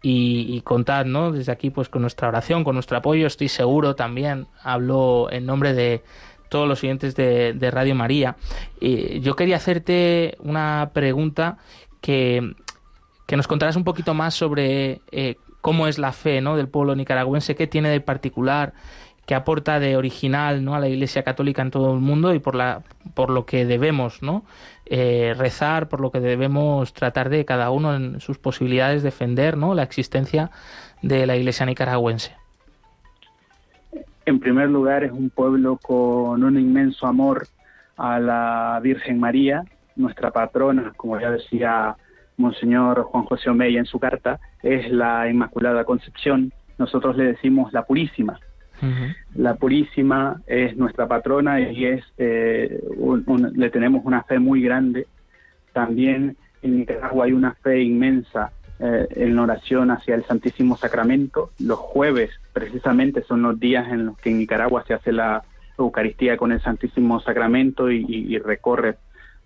[0.03, 1.33] y, y, contar, ¿no?
[1.33, 5.75] Desde aquí, pues con nuestra oración, con nuestro apoyo, estoy seguro también, hablo en nombre
[5.75, 6.03] de
[6.51, 8.37] todos los siguientes de, Radio María.
[8.81, 11.59] yo quería hacerte una pregunta
[12.03, 12.55] que,
[13.27, 16.57] que nos contarás un poquito más sobre eh, cómo es la fe ¿no?
[16.57, 18.75] del pueblo nicaragüense, qué tiene de particular,
[19.31, 20.75] qué aporta de original ¿no?
[20.75, 22.83] a la Iglesia Católica en todo el mundo y por, la,
[23.15, 24.43] por lo que debemos ¿no?
[24.87, 29.73] Eh, rezar, por lo que debemos tratar de cada uno en sus posibilidades defender ¿no?
[29.77, 30.51] la existencia
[31.01, 32.35] de la Iglesia nicaragüense.
[34.27, 37.47] En primer lugar, es un pueblo con un inmenso amor
[37.97, 39.63] a la Virgen María,
[39.95, 41.95] nuestra patrona, como ya decía
[42.37, 46.53] Monseñor Juan José Omeya en su carta, es la Inmaculada Concepción.
[46.79, 48.41] Nosotros le decimos la Purísima.
[49.35, 52.81] La Purísima es nuestra patrona y es eh,
[53.55, 55.07] le tenemos una fe muy grande.
[55.73, 61.51] También en Nicaragua hay una fe inmensa eh, en oración hacia el Santísimo Sacramento.
[61.59, 65.43] Los jueves precisamente son los días en los que en Nicaragua se hace la
[65.79, 68.97] Eucaristía con el Santísimo Sacramento y, recorre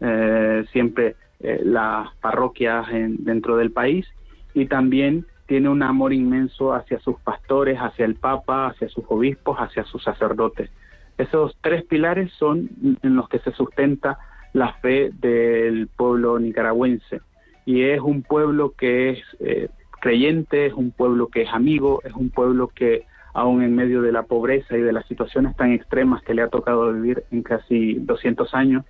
[0.01, 4.07] eh, siempre las parroquias dentro del país
[4.55, 9.59] y también tiene un amor inmenso hacia sus pastores, hacia el Papa, hacia sus obispos,
[9.59, 10.70] hacia sus sacerdotes.
[11.18, 12.70] Esos tres pilares son
[13.02, 14.18] en los que se sustenta
[14.52, 17.20] la fe del pueblo nicaragüense
[17.66, 19.68] y es un pueblo que es eh,
[20.00, 24.12] creyente, es un pueblo que es amigo, es un pueblo que aún en medio de
[24.12, 27.94] la pobreza y de las situaciones tan extremas que le ha tocado vivir en casi
[27.94, 28.85] 200 años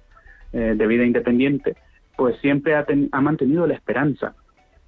[0.53, 1.77] eh, de vida independiente,
[2.17, 4.35] pues siempre ha, ha mantenido la esperanza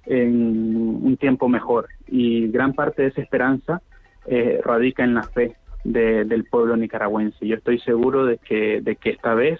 [0.07, 3.81] en un tiempo mejor y gran parte de esa esperanza
[4.25, 7.47] eh, radica en la fe del pueblo nicaragüense.
[7.47, 9.57] Yo estoy seguro de que, de que esta vez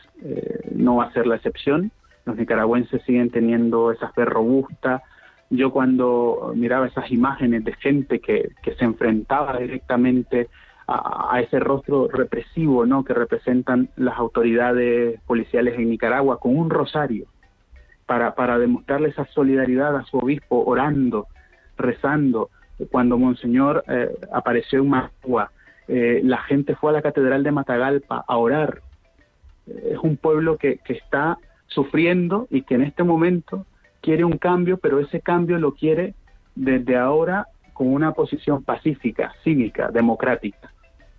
[0.75, 1.91] no va a ser la excepción
[2.27, 5.01] los nicaragüenses siguen teniendo esa fe robusta.
[5.49, 10.49] Yo cuando miraba esas imágenes de gente que, se enfrentaba directamente
[10.87, 13.03] a, ese rostro represivo ¿no?
[13.05, 17.27] que representan las autoridades policiales en Nicaragua con un rosario
[18.07, 21.27] para, para demostrarle esa solidaridad a su obispo orando,
[21.77, 22.49] rezando.
[22.91, 25.51] Cuando Monseñor eh, apareció en Magua,
[25.87, 28.81] eh, la gente fue a la Catedral de Matagalpa a orar.
[29.67, 33.65] Es un pueblo que, que está sufriendo y que en este momento
[34.01, 36.15] quiere un cambio, pero ese cambio lo quiere
[36.55, 40.71] desde ahora con una posición pacífica, cívica, democrática.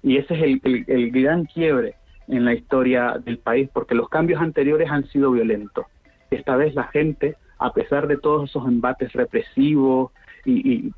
[0.03, 1.95] Y ese es el, el, gran quiebre
[2.29, 5.87] en la historia del país, porque los cambios anteriores han sido violentos.
[6.31, 10.13] Esta vez la gente, a pesar de todos esos embates represivos
[10.45, 10.93] y, y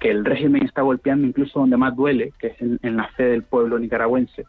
[0.00, 3.42] que el régimen está golpeando incluso donde más duele, que es en la fe del
[3.42, 4.44] pueblo nicaragüense,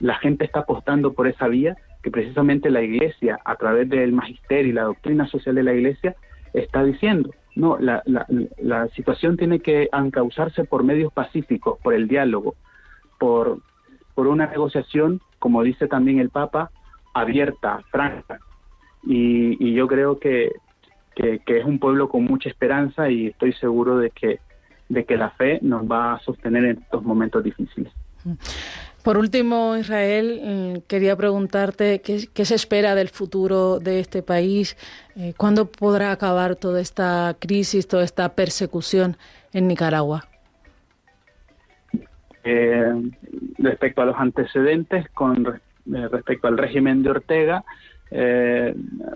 [0.00, 4.70] la gente está apostando por esa vía que precisamente la Iglesia, a través del magisterio
[4.70, 6.16] y la doctrina social de la Iglesia,
[6.52, 7.30] está diciendo.
[7.54, 12.54] No, la, la, situación tiene que encauzarse por medios pacíficos, por el diálogo,
[13.18, 13.58] por,
[14.14, 16.70] por una negociación, como dice también el Papa,
[17.14, 18.40] abierta, franca.
[19.04, 20.52] Y, yo creo que,
[21.14, 24.40] que, es un pueblo con mucha esperanza y estoy seguro de que,
[24.88, 27.92] de que la fe nos va a sostener en estos momentos difíciles.
[29.02, 34.76] Por último, Israel, eh, quería preguntarte qué, se espera del futuro de este país,
[35.16, 39.16] eh, cuándo podrá acabar toda esta crisis, toda esta persecución
[39.52, 40.24] en Nicaragua.
[42.44, 42.94] Eh,
[43.58, 47.64] respecto a los antecedentes, con respecto al régimen de Ortega,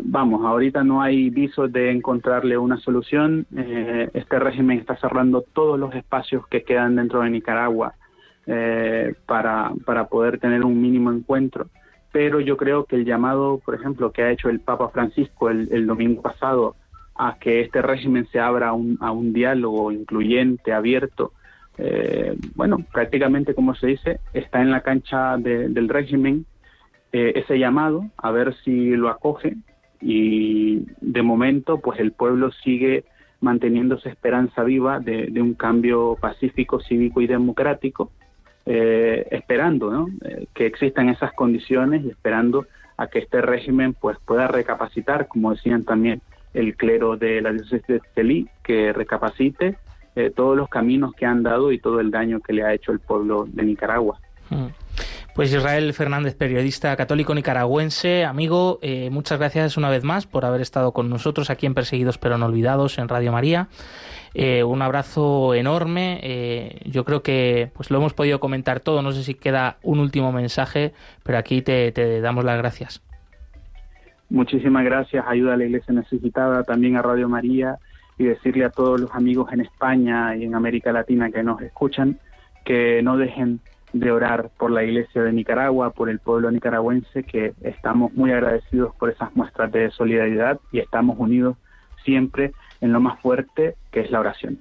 [0.01, 3.47] vamos, ahorita no hay visos de encontrarle una solución.
[4.15, 7.95] este régimen está cerrando todos los espacios que quedan dentro de Nicaragua
[8.49, 11.67] eh, para, para poder tener un mínimo encuentro.
[12.13, 15.85] Pero yo creo que el llamado, por ejemplo, que ha hecho el Papa Francisco el,
[15.85, 16.77] domingo pasado
[17.17, 21.33] a que este régimen se abra a un, a un diálogo incluyente, abierto,
[21.77, 26.47] eh, bueno, prácticamente como se dice, está en la cancha del régimen
[27.19, 29.57] eh, ese llamado, a ver si lo acoge
[30.03, 33.05] y de momento pues el pueblo sigue
[33.41, 38.11] manteniendo esa esperanza viva de, un cambio pacífico, cívico y democrático
[38.67, 42.67] eh, esperando eh, que existan esas condiciones y esperando
[42.99, 46.21] a que este régimen pues pueda recapacitar, como decían también
[46.53, 49.79] el clero de la diócesis de Celí, que recapacite
[50.17, 52.93] eh, todos los caminos que han dado y todo el daño que le ha hecho
[52.93, 54.21] el pueblo de Nicaragua.
[54.51, 54.67] Mm.
[55.37, 60.93] Pues Israel Fernández, periodista católico nicaragüense, amigo, muchas gracias una vez más por haber estado
[60.93, 63.69] con nosotros aquí en Perseguidos pero no olvidados en Radio María.
[64.39, 66.21] Eh, un abrazo enorme.
[66.23, 69.01] Eh, yo creo que pues lo hemos podido comentar todo.
[69.01, 73.03] No sé si queda un último mensaje, pero aquí te, damos las gracias.
[74.29, 75.25] Muchísimas gracias.
[75.27, 77.79] Ayuda a la Iglesia Necesitada, también a Radio María
[78.19, 82.19] y decirle a todos los amigos en España y en América Latina que nos escuchan
[82.67, 83.61] que no dejen
[83.99, 88.95] de orar por la Iglesia de Nicaragua, por el pueblo nicaragüense, que estamos muy agradecidos
[88.97, 91.57] por esas muestras de solidaridad y estamos unidos
[92.05, 94.59] siempre en lo más fuerte que es la oración.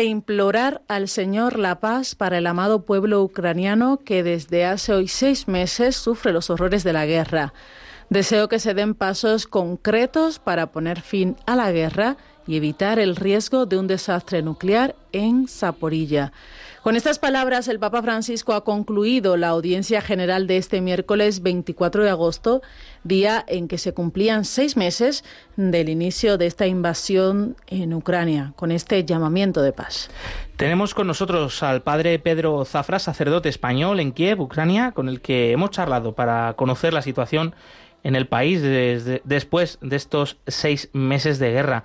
[0.00, 5.08] De implorar al Señor la paz para el amado pueblo ucraniano que desde hace hoy
[5.08, 7.52] seis meses sufre los horrores de la guerra.
[8.08, 13.14] Deseo que se den pasos concretos para poner fin a la guerra y evitar el
[13.14, 16.32] riesgo de un desastre nuclear en Zaporilla.
[16.82, 22.04] Con estas palabras, el Papa Francisco ha concluido la audiencia general de este miércoles 24
[22.04, 22.62] de agosto,
[23.04, 25.22] día en que se cumplían seis meses
[25.56, 30.08] del inicio de esta invasión en Ucrania, con este llamamiento de paz.
[30.56, 35.52] Tenemos con nosotros al padre Pedro Zafra, sacerdote español en Kiev, Ucrania, con el que
[35.52, 37.54] hemos charlado para conocer la situación
[38.02, 38.62] en el país
[39.24, 41.84] después de estos seis meses de guerra.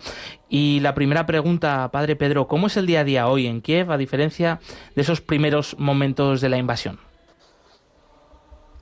[0.49, 3.91] Y la primera pregunta, Padre Pedro, ¿cómo es el día a día hoy en Kiev
[3.91, 4.59] a diferencia
[4.95, 6.99] de esos primeros momentos de la invasión?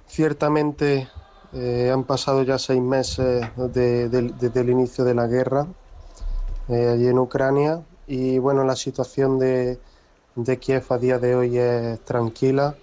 [0.07, 1.07] Ciertamente
[1.53, 5.67] eh, han pasado ya seis meses desde el inicio de la guerra
[6.69, 9.79] eh, allí en Ucrania y bueno, la situación de,
[10.35, 12.75] de Kiev a día de hoy es tranquila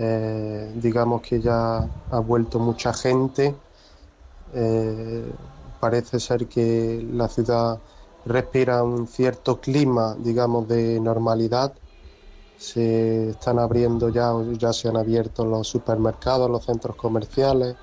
[0.00, 3.62] eh, digamos que ya ha vuelto mucha gente.
[4.52, 5.32] Eh,
[5.80, 7.82] parece ser que la ciudad
[8.24, 11.76] respira un cierto clima, digamos, de normalidad.
[12.56, 17.78] Se están abriendo ya, ya se han abierto los supermercados, los centros comerciales,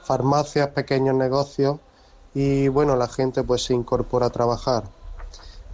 [0.00, 1.80] farmacias, pequeños negocios
[2.34, 4.92] y bueno, la gente pues se incorpora a trabajar.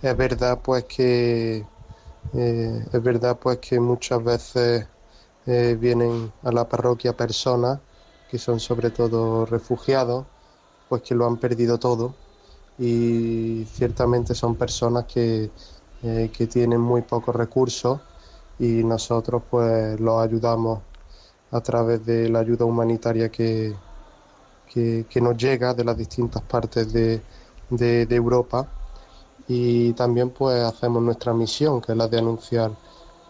[0.03, 1.71] Es verdad pues que
[2.33, 4.89] eh, es verdad pues que muchas veces
[5.47, 7.79] eh, vienen a la parroquia personas
[8.29, 10.27] que son sobre todo refugiados,
[10.89, 12.15] pues que lo han perdido todo.
[12.79, 15.51] Y ciertamente son personas que,
[16.03, 18.01] eh, que tienen muy pocos recursos
[18.59, 20.81] y nosotros pues los ayudamos
[21.53, 23.75] a través de la ayuda humanitaria que,
[24.69, 27.23] que, nos llega de las distintas partes de,
[27.71, 28.69] de Europa.
[29.49, 32.73] Y también pues hacemos nuestra misión que es la de anunciar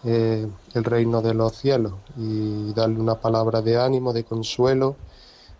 [0.04, 4.96] eh, el reino de los cielos y darle una palabra de ánimo, de consuelo,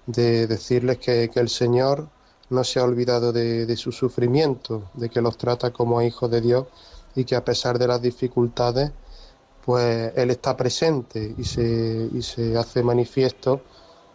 [0.07, 2.09] de decirles que, el Señor
[2.51, 6.67] no se ha olvidado de, su sufrimiento, de que los trata como hijos de Dios
[7.15, 8.93] y que a pesar de las dificultades,
[9.65, 13.61] pues Él está presente y se, y se hace manifiesto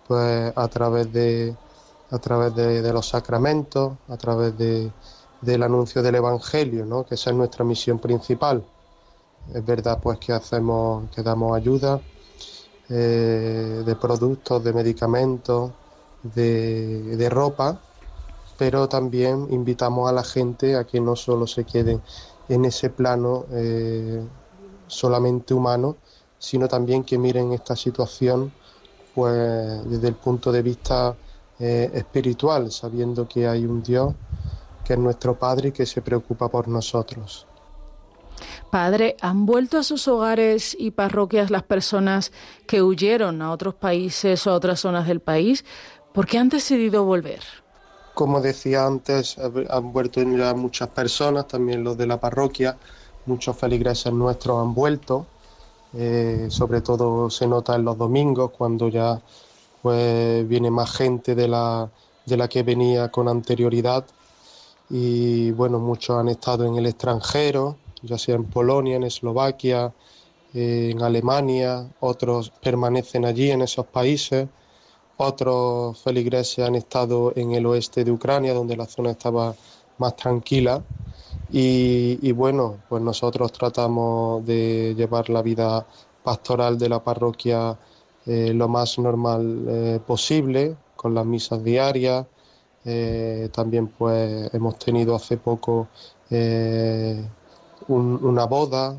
[0.08, 1.56] pues a través de,
[2.12, 4.92] a través de, los sacramentos, a través de,
[5.42, 7.06] del anuncio del Evangelio, ¿no?
[7.06, 8.64] que esa es nuestra misión principal.
[9.54, 12.02] Es verdad pues que hacemos, que damos ayuda
[12.90, 15.72] eh, de productos, de medicamentos,
[16.24, 17.80] de, ropa,
[18.58, 22.02] pero también invitamos a la gente a que no solo se queden
[22.50, 24.22] en ese plano eh,
[24.88, 25.98] solamente humano,
[26.38, 28.52] sino también que miren esta situación
[29.16, 31.16] pues desde el punto de vista
[31.60, 34.14] eh, espiritual, sabiendo que hay un Dios
[34.84, 37.51] que es nuestro Padre y que se preocupa por nosotros.
[38.72, 42.32] Padre, ¿han vuelto a sus hogares y parroquias las personas
[42.66, 45.66] que huyeron a otros países o a otras zonas del país?
[46.14, 47.42] ¿Por qué han decidido volver?
[48.14, 52.78] Como decía antes, han vuelto ya muchas personas, también los de la parroquia,
[53.26, 55.28] muchos feligreses nuestros han vuelto,
[55.94, 59.22] eh, sobre todo se nota en los domingos cuando ya
[59.82, 61.90] pues viene más gente de la,
[62.26, 64.06] de la que venía con anterioridad
[64.90, 69.94] y bueno, muchos han estado en el extranjero, ya sea en Polonia, en Eslovaquia,
[70.54, 74.48] en Alemania, otros permanecen allí en esos países,
[75.18, 79.54] otros feligreses han estado en el oeste de Ucrania, donde la zona estaba
[80.00, 80.84] más tranquila.
[81.52, 85.86] Y, bueno, pues nosotros tratamos de llevar la vida
[86.24, 87.78] pastoral de la parroquia
[88.26, 92.26] eh, lo más normal eh, posible, con las misas diarias.
[92.84, 95.88] Eh, también pues hemos tenido hace poco
[97.88, 98.98] una boda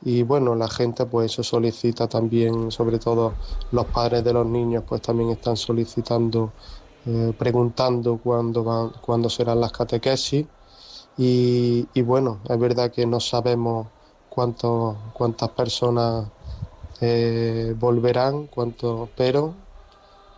[0.00, 3.38] y, bueno, la gente pues eso solicita también, sobre todo
[3.70, 6.54] los padres de los niños pues también están solicitando,
[7.38, 10.48] preguntando cuándo, van, cuándo serán las catequesis.
[11.16, 13.88] Y, y bueno, es verdad que no sabemos
[14.28, 16.32] cuánto, cuántas personas
[17.00, 19.54] eh, volverán, cuanto, pero,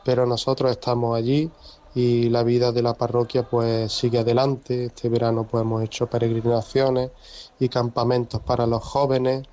[0.05, 1.55] pero nosotros estamos allí
[1.95, 4.87] y la vida de la parroquia pues sigue adelante.
[4.87, 7.11] Este verano pues hemos hecho peregrinaciones
[7.59, 9.47] y campamentos para los jóvenes.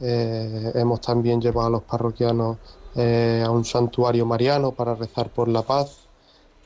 [0.00, 2.58] Eh, hemos también llevado a los parroquianos
[2.94, 5.98] eh, a un santuario mariano para rezar por la paz.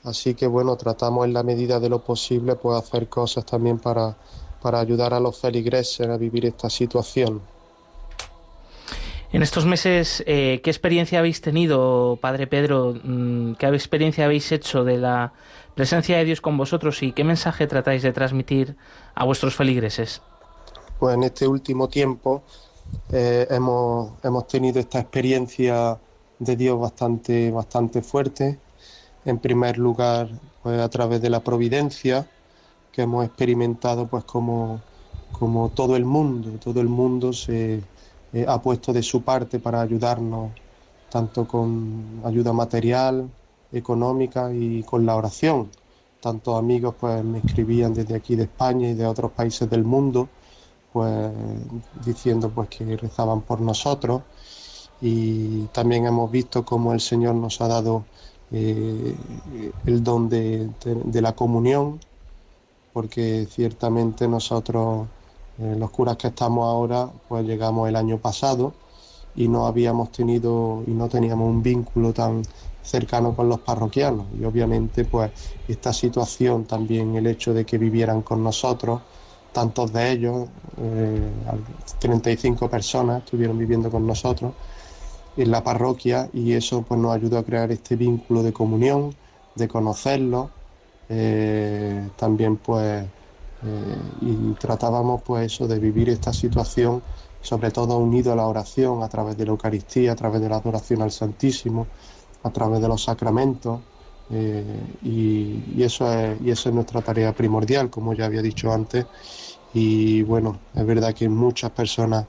[0.04, 4.16] Así que bueno, tratamos en la medida de lo posible pues hacer cosas también para,
[4.62, 7.42] para ayudar a los feligreses a vivir esta situación.
[9.33, 12.95] En estos meses, eh, ¿qué experiencia habéis tenido, Padre Pedro?
[13.05, 15.33] Mm, ¿Qué experiencia habéis hecho de la
[15.76, 18.76] presencia de Dios con vosotros y qué mensaje tratáis de transmitir
[19.14, 20.20] a vuestros feligreses?
[20.99, 22.43] Pues en este último tiempo
[23.12, 25.97] eh, hemos, hemos tenido esta experiencia
[26.41, 28.59] de Dios bastante, bastante fuerte.
[29.24, 30.28] En primer lugar,
[30.64, 32.26] pues a través de la providencia,
[32.91, 34.81] que hemos experimentado pues como,
[35.31, 37.81] como todo el mundo, todo el mundo se
[38.33, 40.53] eh, ha puesto de su parte para ayudarnos,
[41.09, 43.31] tanto con ayuda material,
[43.72, 45.70] económica y con la oración.
[46.20, 50.28] Tantos amigos pues me escribían desde aquí de España y de otros países del mundo,
[50.93, 51.33] pues
[51.93, 54.22] diciendo pues que rezaban por nosotros
[55.01, 58.05] y también hemos visto cómo el Señor nos ha dado
[58.51, 59.14] eh,
[59.87, 62.01] el don de la comunión,
[62.93, 65.09] porque ciertamente nosotros
[65.61, 68.72] eh, los curas que estamos ahora, pues llegamos el año pasado
[69.34, 72.42] y no habíamos tenido y no teníamos un vínculo tan
[72.82, 74.26] cercano con los parroquianos.
[74.38, 75.32] Y obviamente, pues
[75.68, 79.02] esta situación también, el hecho de que vivieran con nosotros,
[79.52, 80.48] tantos de ellos,
[81.98, 84.52] 35 eh, personas estuvieron viviendo con nosotros
[85.36, 89.14] en la parroquia y eso pues nos ayudó a crear este vínculo de comunión,
[89.54, 90.50] de conocerlos,
[91.08, 93.04] eh, también pues
[93.62, 97.02] eh, y tratábamos pues eso de vivir esta situación
[97.42, 100.56] sobre todo unido a la oración a través de la Eucaristía, a través de la
[100.56, 101.86] adoración al Santísimo,
[102.42, 103.80] a través de los sacramentos
[104.30, 109.06] eh, y, eso es, y eso es nuestra tarea primordial, como ya había dicho antes.
[109.72, 112.26] Y bueno, es verdad que muchas personas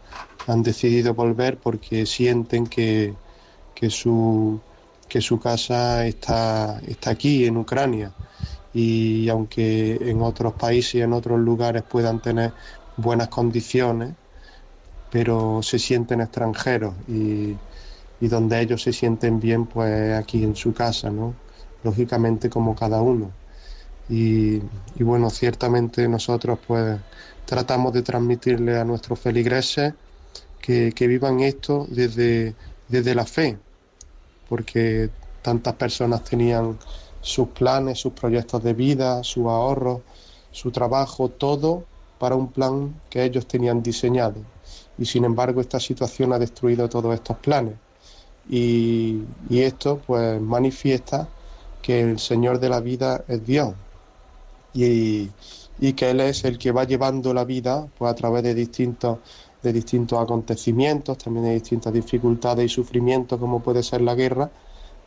[0.47, 3.15] han decidido volver porque sienten que,
[3.73, 4.59] que, su,
[5.07, 8.13] que su casa está, está aquí en Ucrania
[8.73, 12.53] y aunque en otros países y en otros lugares puedan tener
[12.97, 14.15] buenas condiciones,
[15.11, 17.57] pero se sienten extranjeros y,
[18.21, 21.33] donde ellos se sienten bien, pues aquí en su casa, ¿no?
[21.83, 23.31] Lógicamente como cada uno.
[24.09, 24.59] Y,
[24.99, 26.99] bueno, ciertamente nosotros pues
[27.45, 29.93] tratamos de transmitirle a nuestros feligreses
[30.61, 32.55] que, que vivan esto desde,
[32.87, 33.57] desde la fe,
[34.47, 35.09] porque
[35.41, 36.77] tantas personas tenían
[37.21, 40.01] sus planes, sus proyectos de vida, sus ahorros,
[40.51, 41.85] su trabajo, todo
[42.19, 44.35] para un plan que ellos tenían diseñado.
[44.97, 47.75] Y sin embargo esta situación ha destruido todos estos planes.
[48.49, 51.27] Y, esto pues manifiesta
[51.81, 53.73] que el Señor de la vida es Dios
[54.73, 55.29] y,
[55.79, 59.19] y, que Él es el que va llevando la vida pues a través de distintos
[59.61, 64.49] de distintos acontecimientos, también de distintas dificultades y sufrimientos como puede ser la guerra,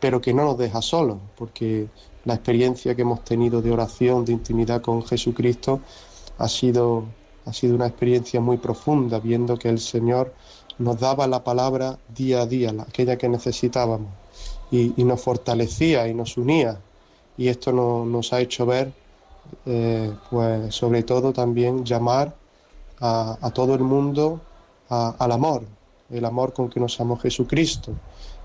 [0.00, 1.88] pero que no nos deja solos, porque
[2.24, 5.80] la experiencia que hemos tenido de oración, de intimidad con Jesucristo,
[6.38, 7.04] ha sido,
[7.46, 10.32] ha sido una experiencia muy profunda, viendo que el Señor
[10.78, 14.08] nos daba la palabra día a día, aquella que necesitábamos,
[14.70, 16.80] y, nos fortalecía y nos unía.
[17.36, 18.92] Y esto nos ha hecho ver,
[19.66, 22.34] eh, pues sobre todo también llamar
[23.00, 24.40] a, todo el mundo
[24.88, 25.64] al amor,
[26.10, 27.92] el amor con que nos amó Jesucristo,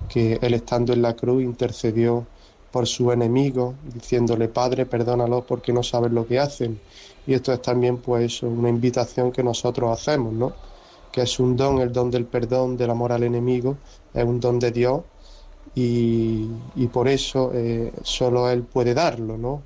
[0.08, 2.26] que Él estando en la cruz intercedió
[2.72, 6.80] por su enemigo, diciéndole, Padre, perdónalo porque no saben lo que hacen.
[7.26, 10.54] Y esto es también pues una invitación que nosotros hacemos, ¿no?
[11.12, 13.78] Que es un don, el don del perdón, del amor al enemigo,
[14.14, 15.02] es un don de Dios
[15.76, 16.47] y,
[16.91, 19.62] por eso eh, solo Él puede darlo, ¿no?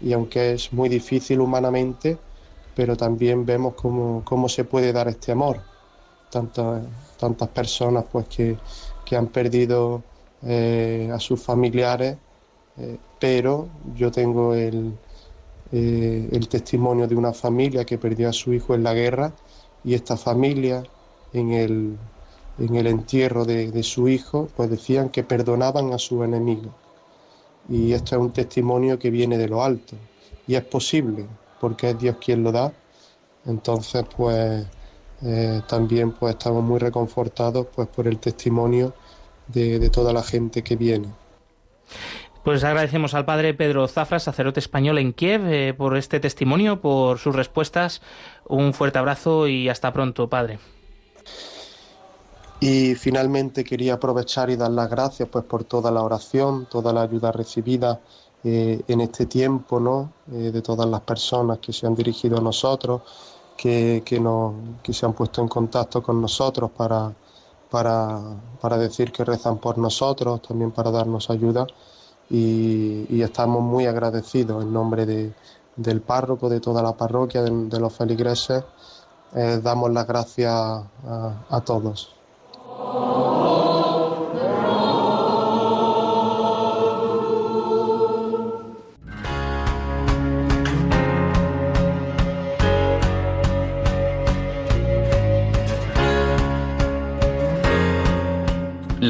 [0.00, 2.18] Y aunque es muy difícil humanamente,
[2.74, 5.60] pero también vemos cómo, cómo se puede dar este amor.
[6.30, 6.82] Tantas,
[7.18, 8.56] tantas personas pues que,
[9.16, 10.02] han perdido
[10.42, 12.16] eh, a sus familiares,
[12.78, 14.92] eh, pero yo tengo el,
[15.72, 19.32] eh, el testimonio de una familia que perdió a su hijo en la guerra
[19.84, 20.82] y esta familia
[21.32, 21.96] en el,
[22.58, 26.70] en el entierro de, de su hijo pues decían que perdonaban a su enemigo.
[27.68, 29.96] Y esto es un testimonio que viene de lo alto
[30.46, 31.26] y es posible
[31.60, 32.72] porque es Dios quien lo da.
[33.46, 34.66] Entonces, pues
[35.24, 38.92] eh, también pues estamos muy reconfortados pues por el testimonio
[39.48, 41.08] de, toda la gente que viene.
[42.42, 47.18] Pues agradecemos al padre Pedro Zafra, sacerdote español en Kiev, eh, por este testimonio, por
[47.18, 48.02] sus respuestas.
[48.48, 50.58] Un fuerte abrazo y hasta pronto, padre.
[52.58, 57.02] Y finalmente quería aprovechar y dar las gracias pues por toda la oración, toda la
[57.02, 58.00] ayuda recibida
[58.44, 60.12] eh, en este tiempo, ¿no?
[60.32, 63.02] Eh, de todas las personas que se han dirigido a nosotros,
[63.62, 64.20] que, que,
[64.82, 67.12] que se han puesto en contacto con nosotros para,
[67.70, 68.20] para,
[68.60, 71.64] para, decir que rezan por nosotros, también para darnos ayuda.
[72.28, 75.32] Y, estamos muy agradecidos en nombre de,
[75.76, 78.64] del párroco, de toda la parroquia, de, los feligreses.
[79.32, 82.16] Eh, damos las gracias a, a todos.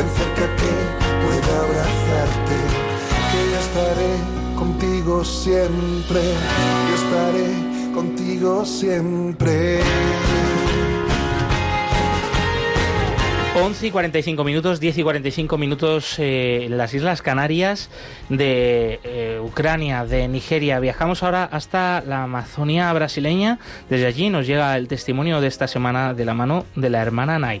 [0.00, 0.46] Ven que
[1.20, 2.90] pueda abrazarte
[3.60, 6.20] estaré contigo siempre,
[6.88, 9.80] yo estaré contigo siempre.
[13.62, 17.90] 11 y 45 minutos, 10 y 45 minutos eh, en las Islas Canarias
[18.30, 20.80] de eh, Ucrania, de Nigeria.
[20.80, 23.58] Viajamos ahora hasta la Amazonia brasileña.
[23.90, 27.38] Desde allí nos llega el testimonio de esta semana de la mano de la hermana
[27.38, 27.60] Nay.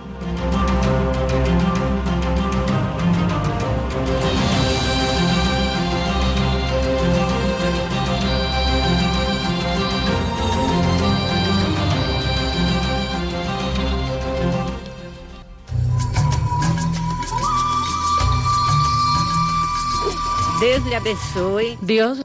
[20.61, 21.77] Dios le abençoe.
[21.81, 22.21] Dios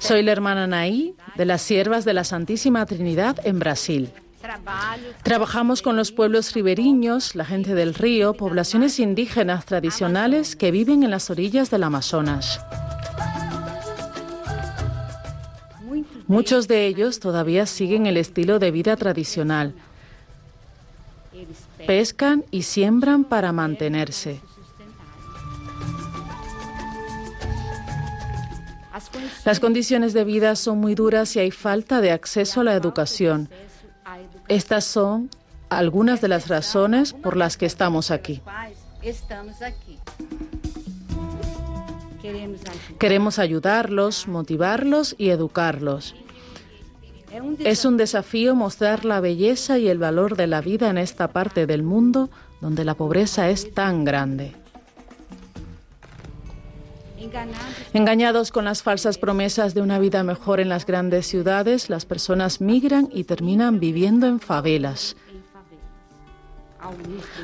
[0.00, 4.10] soy la hermana Naí de las Siervas de la Santísima Trinidad en Brasil.
[5.22, 11.10] Trabajamos con los pueblos ribereños, la gente del río, poblaciones indígenas tradicionales que viven en
[11.10, 12.60] las orillas del Amazonas.
[16.26, 19.72] Muchos de ellos todavía siguen el estilo de vida tradicional.
[21.86, 24.40] pescan y siembran para mantenerse.
[29.44, 33.48] Las condiciones de vida son muy duras y hay falta de acceso a la educación.
[34.48, 35.30] Estas son
[35.68, 38.40] algunas de las razones por las que estamos aquí.
[42.98, 46.14] Queremos ayudarlos, motivarlos y educarlos.
[47.60, 51.66] Es un desafío mostrar la belleza y el valor de la vida en esta parte
[51.66, 52.30] del mundo
[52.60, 54.54] donde la pobreza es tan grande.
[57.92, 62.60] Engañados con las falsas promesas de una vida mejor en las grandes ciudades, las personas
[62.60, 65.16] migran y terminan viviendo en favelas.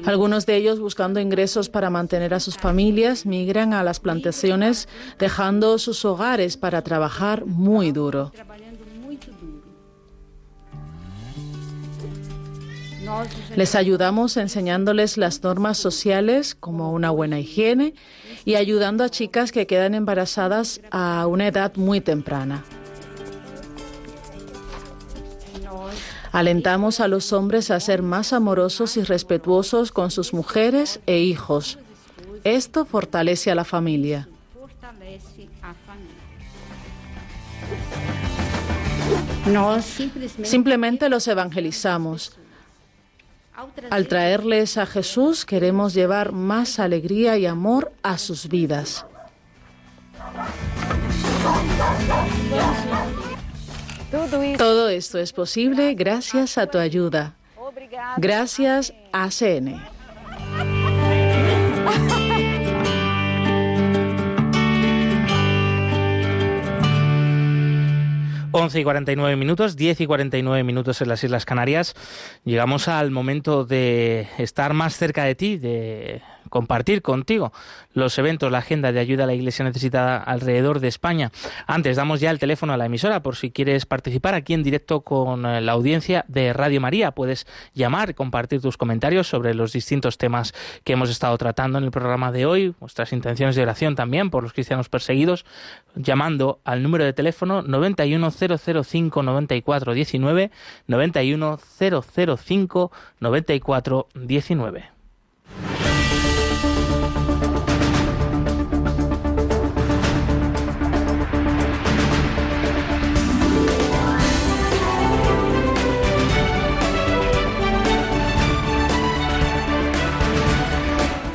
[0.06, 5.78] Algunos de ellos, buscando ingresos para mantener a sus familias, migran a las plantaciones dejando
[5.78, 8.30] sus hogares para trabajar muy duro.
[13.54, 17.94] Les ayudamos enseñándoles las normas sociales como una buena higiene
[18.44, 22.64] y ayudando a chicas que quedan embarazadas a una edad muy temprana.
[26.32, 31.78] Alentamos a los hombres a ser más amorosos y respetuosos con sus mujeres e hijos.
[32.42, 34.28] Esto fortalece a la familia.
[40.42, 42.36] Simplemente los evangelizamos.
[43.90, 49.06] Al traerles a Jesús queremos llevar más alegría y amor a sus vidas.
[54.58, 57.34] Todo esto es posible gracias a tu ayuda.
[58.16, 59.93] Gracias ACN.
[68.56, 71.96] 11 y 49 minutos, 10 y 49 minutos en las Islas Canarias.
[72.44, 77.52] Llegamos al momento de estar más cerca de ti, de compartir contigo
[77.92, 81.30] los eventos, la agenda de ayuda a la Iglesia necesitada alrededor de España.
[81.66, 85.02] Antes damos ya el teléfono a la emisora por si quieres participar aquí en directo
[85.02, 87.12] con eh, la audiencia de Radio María.
[87.12, 91.90] Puedes llamar compartir tus comentarios sobre los distintos temas que hemos estado tratando en el
[91.90, 95.44] programa de hoy, vuestras intenciones de oración también por los cristianos perseguidos,
[95.94, 100.50] llamando al número de teléfono 91005 9419
[100.88, 102.90] 91005
[103.20, 104.94] 9419.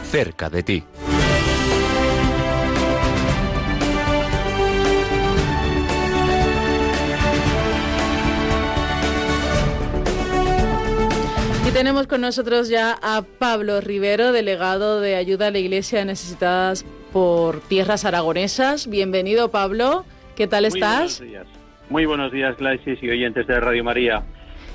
[0.09, 0.83] Cerca de ti.
[11.67, 16.83] Y tenemos con nosotros ya a Pablo Rivero, delegado de ayuda a la Iglesia necesitadas
[17.13, 18.87] por tierras aragonesas.
[18.87, 20.05] Bienvenido, Pablo.
[20.35, 21.19] ¿Qué tal estás?
[21.19, 21.47] Buenos días.
[21.89, 24.23] Muy buenos días, Gladys y oyentes de Radio María.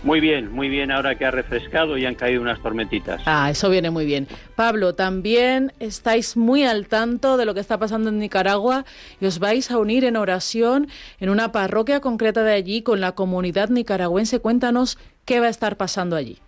[0.04, 3.22] Muy bien, muy bien ahora que ha refrescado y han caído unas tormentitas.
[3.24, 4.28] Ah, eso viene muy bien.
[4.54, 8.84] Pablo, también estáis muy al tanto de lo que está pasando en Nicaragua
[9.18, 10.88] y os vais a unir en oración
[11.20, 14.40] en una parroquia concreta de allí con la comunidad nicaragüense.
[14.40, 16.38] Cuéntanos qué va a estar pasando allí.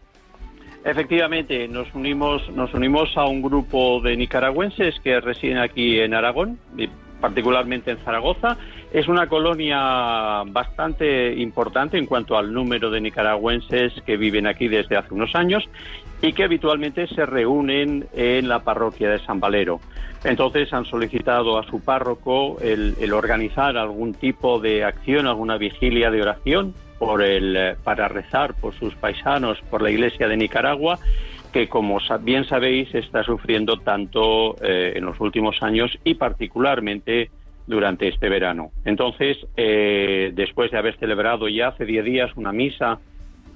[0.85, 6.59] Efectivamente, nos unimos, nos unimos a un grupo de nicaragüenses que residen aquí en Aragón,
[7.21, 8.57] particularmente en Zaragoza.
[8.93, 14.97] Es una colonia bastante importante en cuanto al número de nicaragüenses que viven aquí desde
[14.97, 15.65] hace unos años
[16.23, 19.81] y que habitualmente se reúnen en la parroquia de San Valero.
[20.25, 26.23] Entonces han solicitado a su párroco el, organizar algún tipo de acción, alguna vigilia de
[26.23, 30.99] oración por el, para rezar por sus paisanos, por la Iglesia de Nicaragua
[31.57, 37.31] que, como bien sabéis, está sufriendo tanto eh, en los últimos años y particularmente
[37.67, 38.73] durante este verano.
[38.85, 42.99] Entonces, eh, después de haber celebrado ya hace 10 días una misa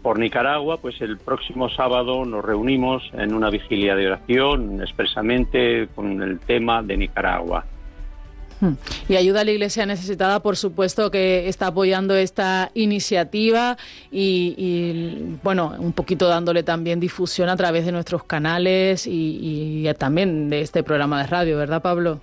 [0.03, 6.23] por Nicaragua, pues el próximo sábado nos reunimos en una vigilia de oración expresamente con
[6.23, 7.67] el tema de Nicaragua.
[8.61, 8.75] Hmm.
[9.09, 13.77] Y ayuda a la Iglesia necesitada, por supuesto, que está apoyando esta iniciativa
[14.11, 20.61] y, bueno, un poquito dándole también difusión a través de nuestros canales y, también de
[20.61, 22.21] este programa de radio, ¿verdad, Pablo?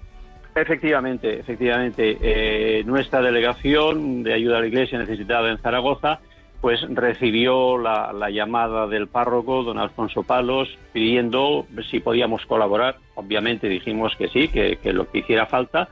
[0.56, 2.18] Efectivamente, efectivamente.
[2.22, 6.20] Eh, nuestra delegación de ayuda a la Iglesia necesitada en Zaragoza
[6.62, 12.98] pues recibió la, llamada del párroco, don Alfonso Palos, pidiendo si podíamos colaborar.
[13.14, 15.90] Obviamente dijimos que sí, que lo que hiciera falta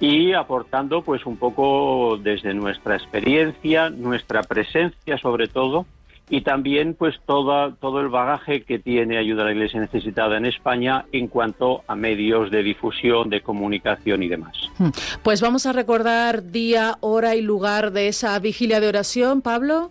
[0.00, 5.86] y aportando pues un poco desde nuestra experiencia, nuestra presencia sobre todo
[6.28, 10.46] y también pues toda, todo el bagaje que tiene ayuda a la Iglesia necesitada en
[10.46, 14.56] España en cuanto a medios de difusión, de comunicación y demás.
[14.78, 14.88] Hmm.
[15.22, 19.90] Pues vamos a recordar día, hora y lugar de esa vigilia de oración, Pablo.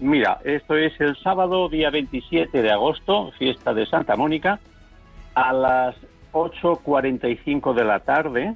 [0.00, 4.58] Mira, esto es el sábado, día 27 de agosto, fiesta de Santa Mónica,
[5.34, 5.96] a las
[6.32, 8.54] 8.45 de la tarde,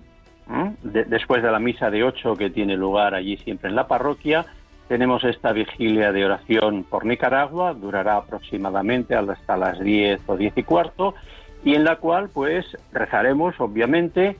[0.83, 4.47] después de la misa de 8 que tiene lugar allí siempre en la parroquia,
[4.89, 10.63] tenemos esta vigilia de oración por Nicaragua, durará aproximadamente hasta las 10 o 10 y
[10.63, 11.15] cuarto,
[11.63, 14.37] y en la cual pues rezaremos obviamente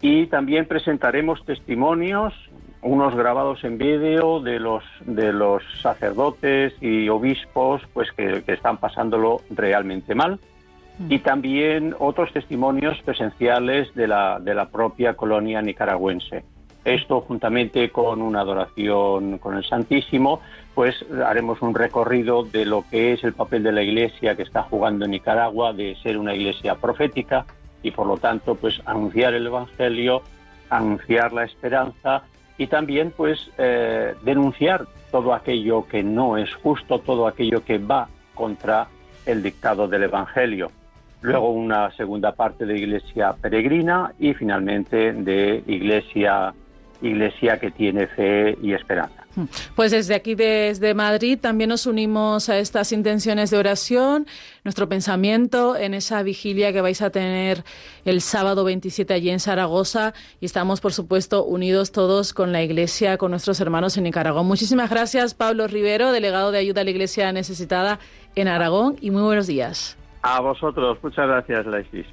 [0.00, 2.32] y también presentaremos testimonios,
[2.80, 9.42] unos grabados en vídeo de los de los sacerdotes y obispos pues que están pasándolo
[9.50, 10.40] realmente mal
[11.08, 16.44] y también otros testimonios presenciales de la, de la propia colonia nicaragüense.
[16.84, 20.40] Esto juntamente con una adoración con el Santísimo,
[20.74, 20.94] pues
[21.24, 25.04] haremos un recorrido de lo que es el papel de la Iglesia que está jugando
[25.04, 27.44] en Nicaragua, de ser una Iglesia profética
[27.82, 30.22] y por lo tanto pues anunciar el Evangelio,
[30.68, 32.22] anunciar la esperanza
[32.58, 38.08] y también pues eh, denunciar todo aquello que no es justo, todo aquello que va
[38.34, 38.88] contra
[39.26, 40.70] el dictado del Evangelio
[41.22, 46.54] luego una segunda parte de iglesia peregrina y finalmente de iglesia
[47.02, 49.26] iglesia que tiene fe y esperanza.
[49.34, 49.44] Hmm.
[49.76, 54.26] Pues desde aquí, desde Madrid, también nos unimos a estas intenciones de oración,
[54.64, 57.64] nuestro pensamiento en esa vigilia que vais a tener
[58.04, 63.18] el sábado 27 allí en Zaragoza y estamos, por supuesto, unidos todos con la Iglesia,
[63.18, 64.42] con nuestros hermanos en Nicaragua.
[64.42, 68.00] Muchísimas gracias, Pablo Rivero, delegado de ayuda a la Iglesia necesitada
[68.34, 69.99] en Aragón y muy buenos días.
[70.22, 72.06] A vosotros, muchas gracias, Laisis.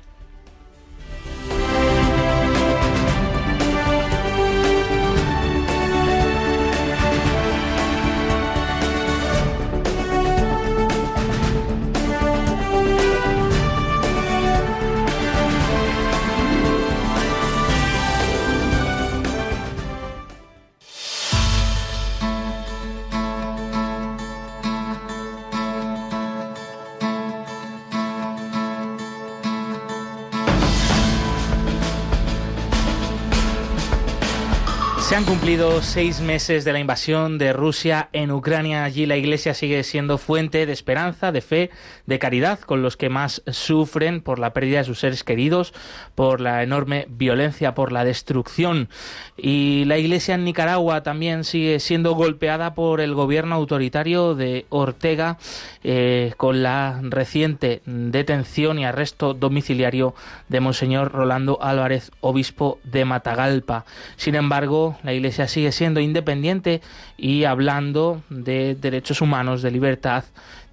[35.18, 38.84] Han cumplido seis meses de la invasión de Rusia en Ucrania.
[38.84, 41.72] Allí la Iglesia sigue siendo fuente de esperanza, de fe,
[42.08, 45.74] de caridad con los que más sufren por la pérdida de sus seres queridos,
[46.16, 48.90] por la enorme violencia, por la destrucción.
[49.38, 55.38] Y la Iglesia en Nicaragua también sigue siendo golpeada por el gobierno autoritario de Ortega
[55.84, 60.16] eh, con la reciente detención y arresto domiciliario
[60.48, 63.86] de Monseñor Rolando Álvarez, obispo de Matagalpa.
[64.16, 66.82] Sin embargo, la Iglesia sigue siendo independiente
[67.18, 70.24] y hablando de derechos humanos, de libertad,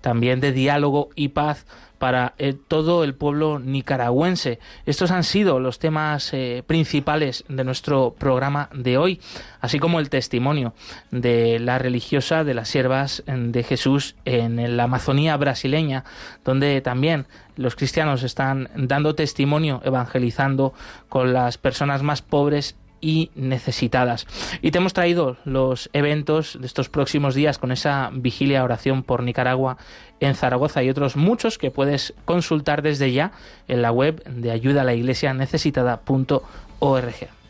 [0.05, 1.64] también de diálogo y paz
[1.98, 4.59] para eh, todo el pueblo nicaragüense.
[4.84, 9.18] Estos han sido los temas eh, principales de nuestro programa de hoy,
[9.62, 10.74] así como el testimonio
[11.11, 16.05] de la religiosa de las siervas de Jesús en la Amazonía brasileña,
[16.44, 17.24] donde también
[17.57, 20.74] los cristianos están dando testimonio, evangelizando
[21.09, 24.26] con las personas más pobres y necesitadas.
[24.62, 29.22] Y te hemos traído los eventos de estos próximos días con esa vigilia oración por
[29.22, 29.76] Nicaragua
[30.20, 33.32] en Zaragoza y otros muchos que puedes consultar desde ya
[33.68, 37.43] en la web de ayuda a la iglesia necesitada.org.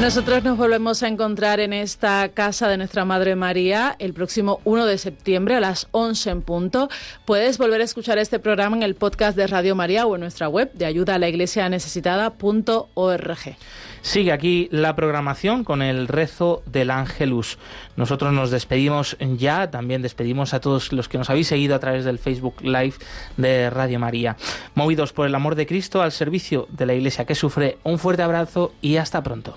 [0.00, 4.84] Nosotros nos volvemos a encontrar en esta casa de nuestra Madre María el próximo 1
[4.84, 6.90] de septiembre a las 11 en punto.
[7.24, 10.48] Puedes volver a escuchar este programa en el podcast de Radio María o en nuestra
[10.48, 13.38] web de ayuda a la iglesia necesitada.org.
[14.02, 17.56] Sigue aquí la programación con el rezo del Ángelus.
[17.96, 22.04] Nosotros nos despedimos ya, también despedimos a todos los que nos habéis seguido a través
[22.04, 22.96] del Facebook Live
[23.38, 24.36] de Radio María.
[24.74, 28.22] Movidos por el amor de Cristo al servicio de la Iglesia que sufre, un fuerte
[28.22, 29.56] abrazo y hasta pronto.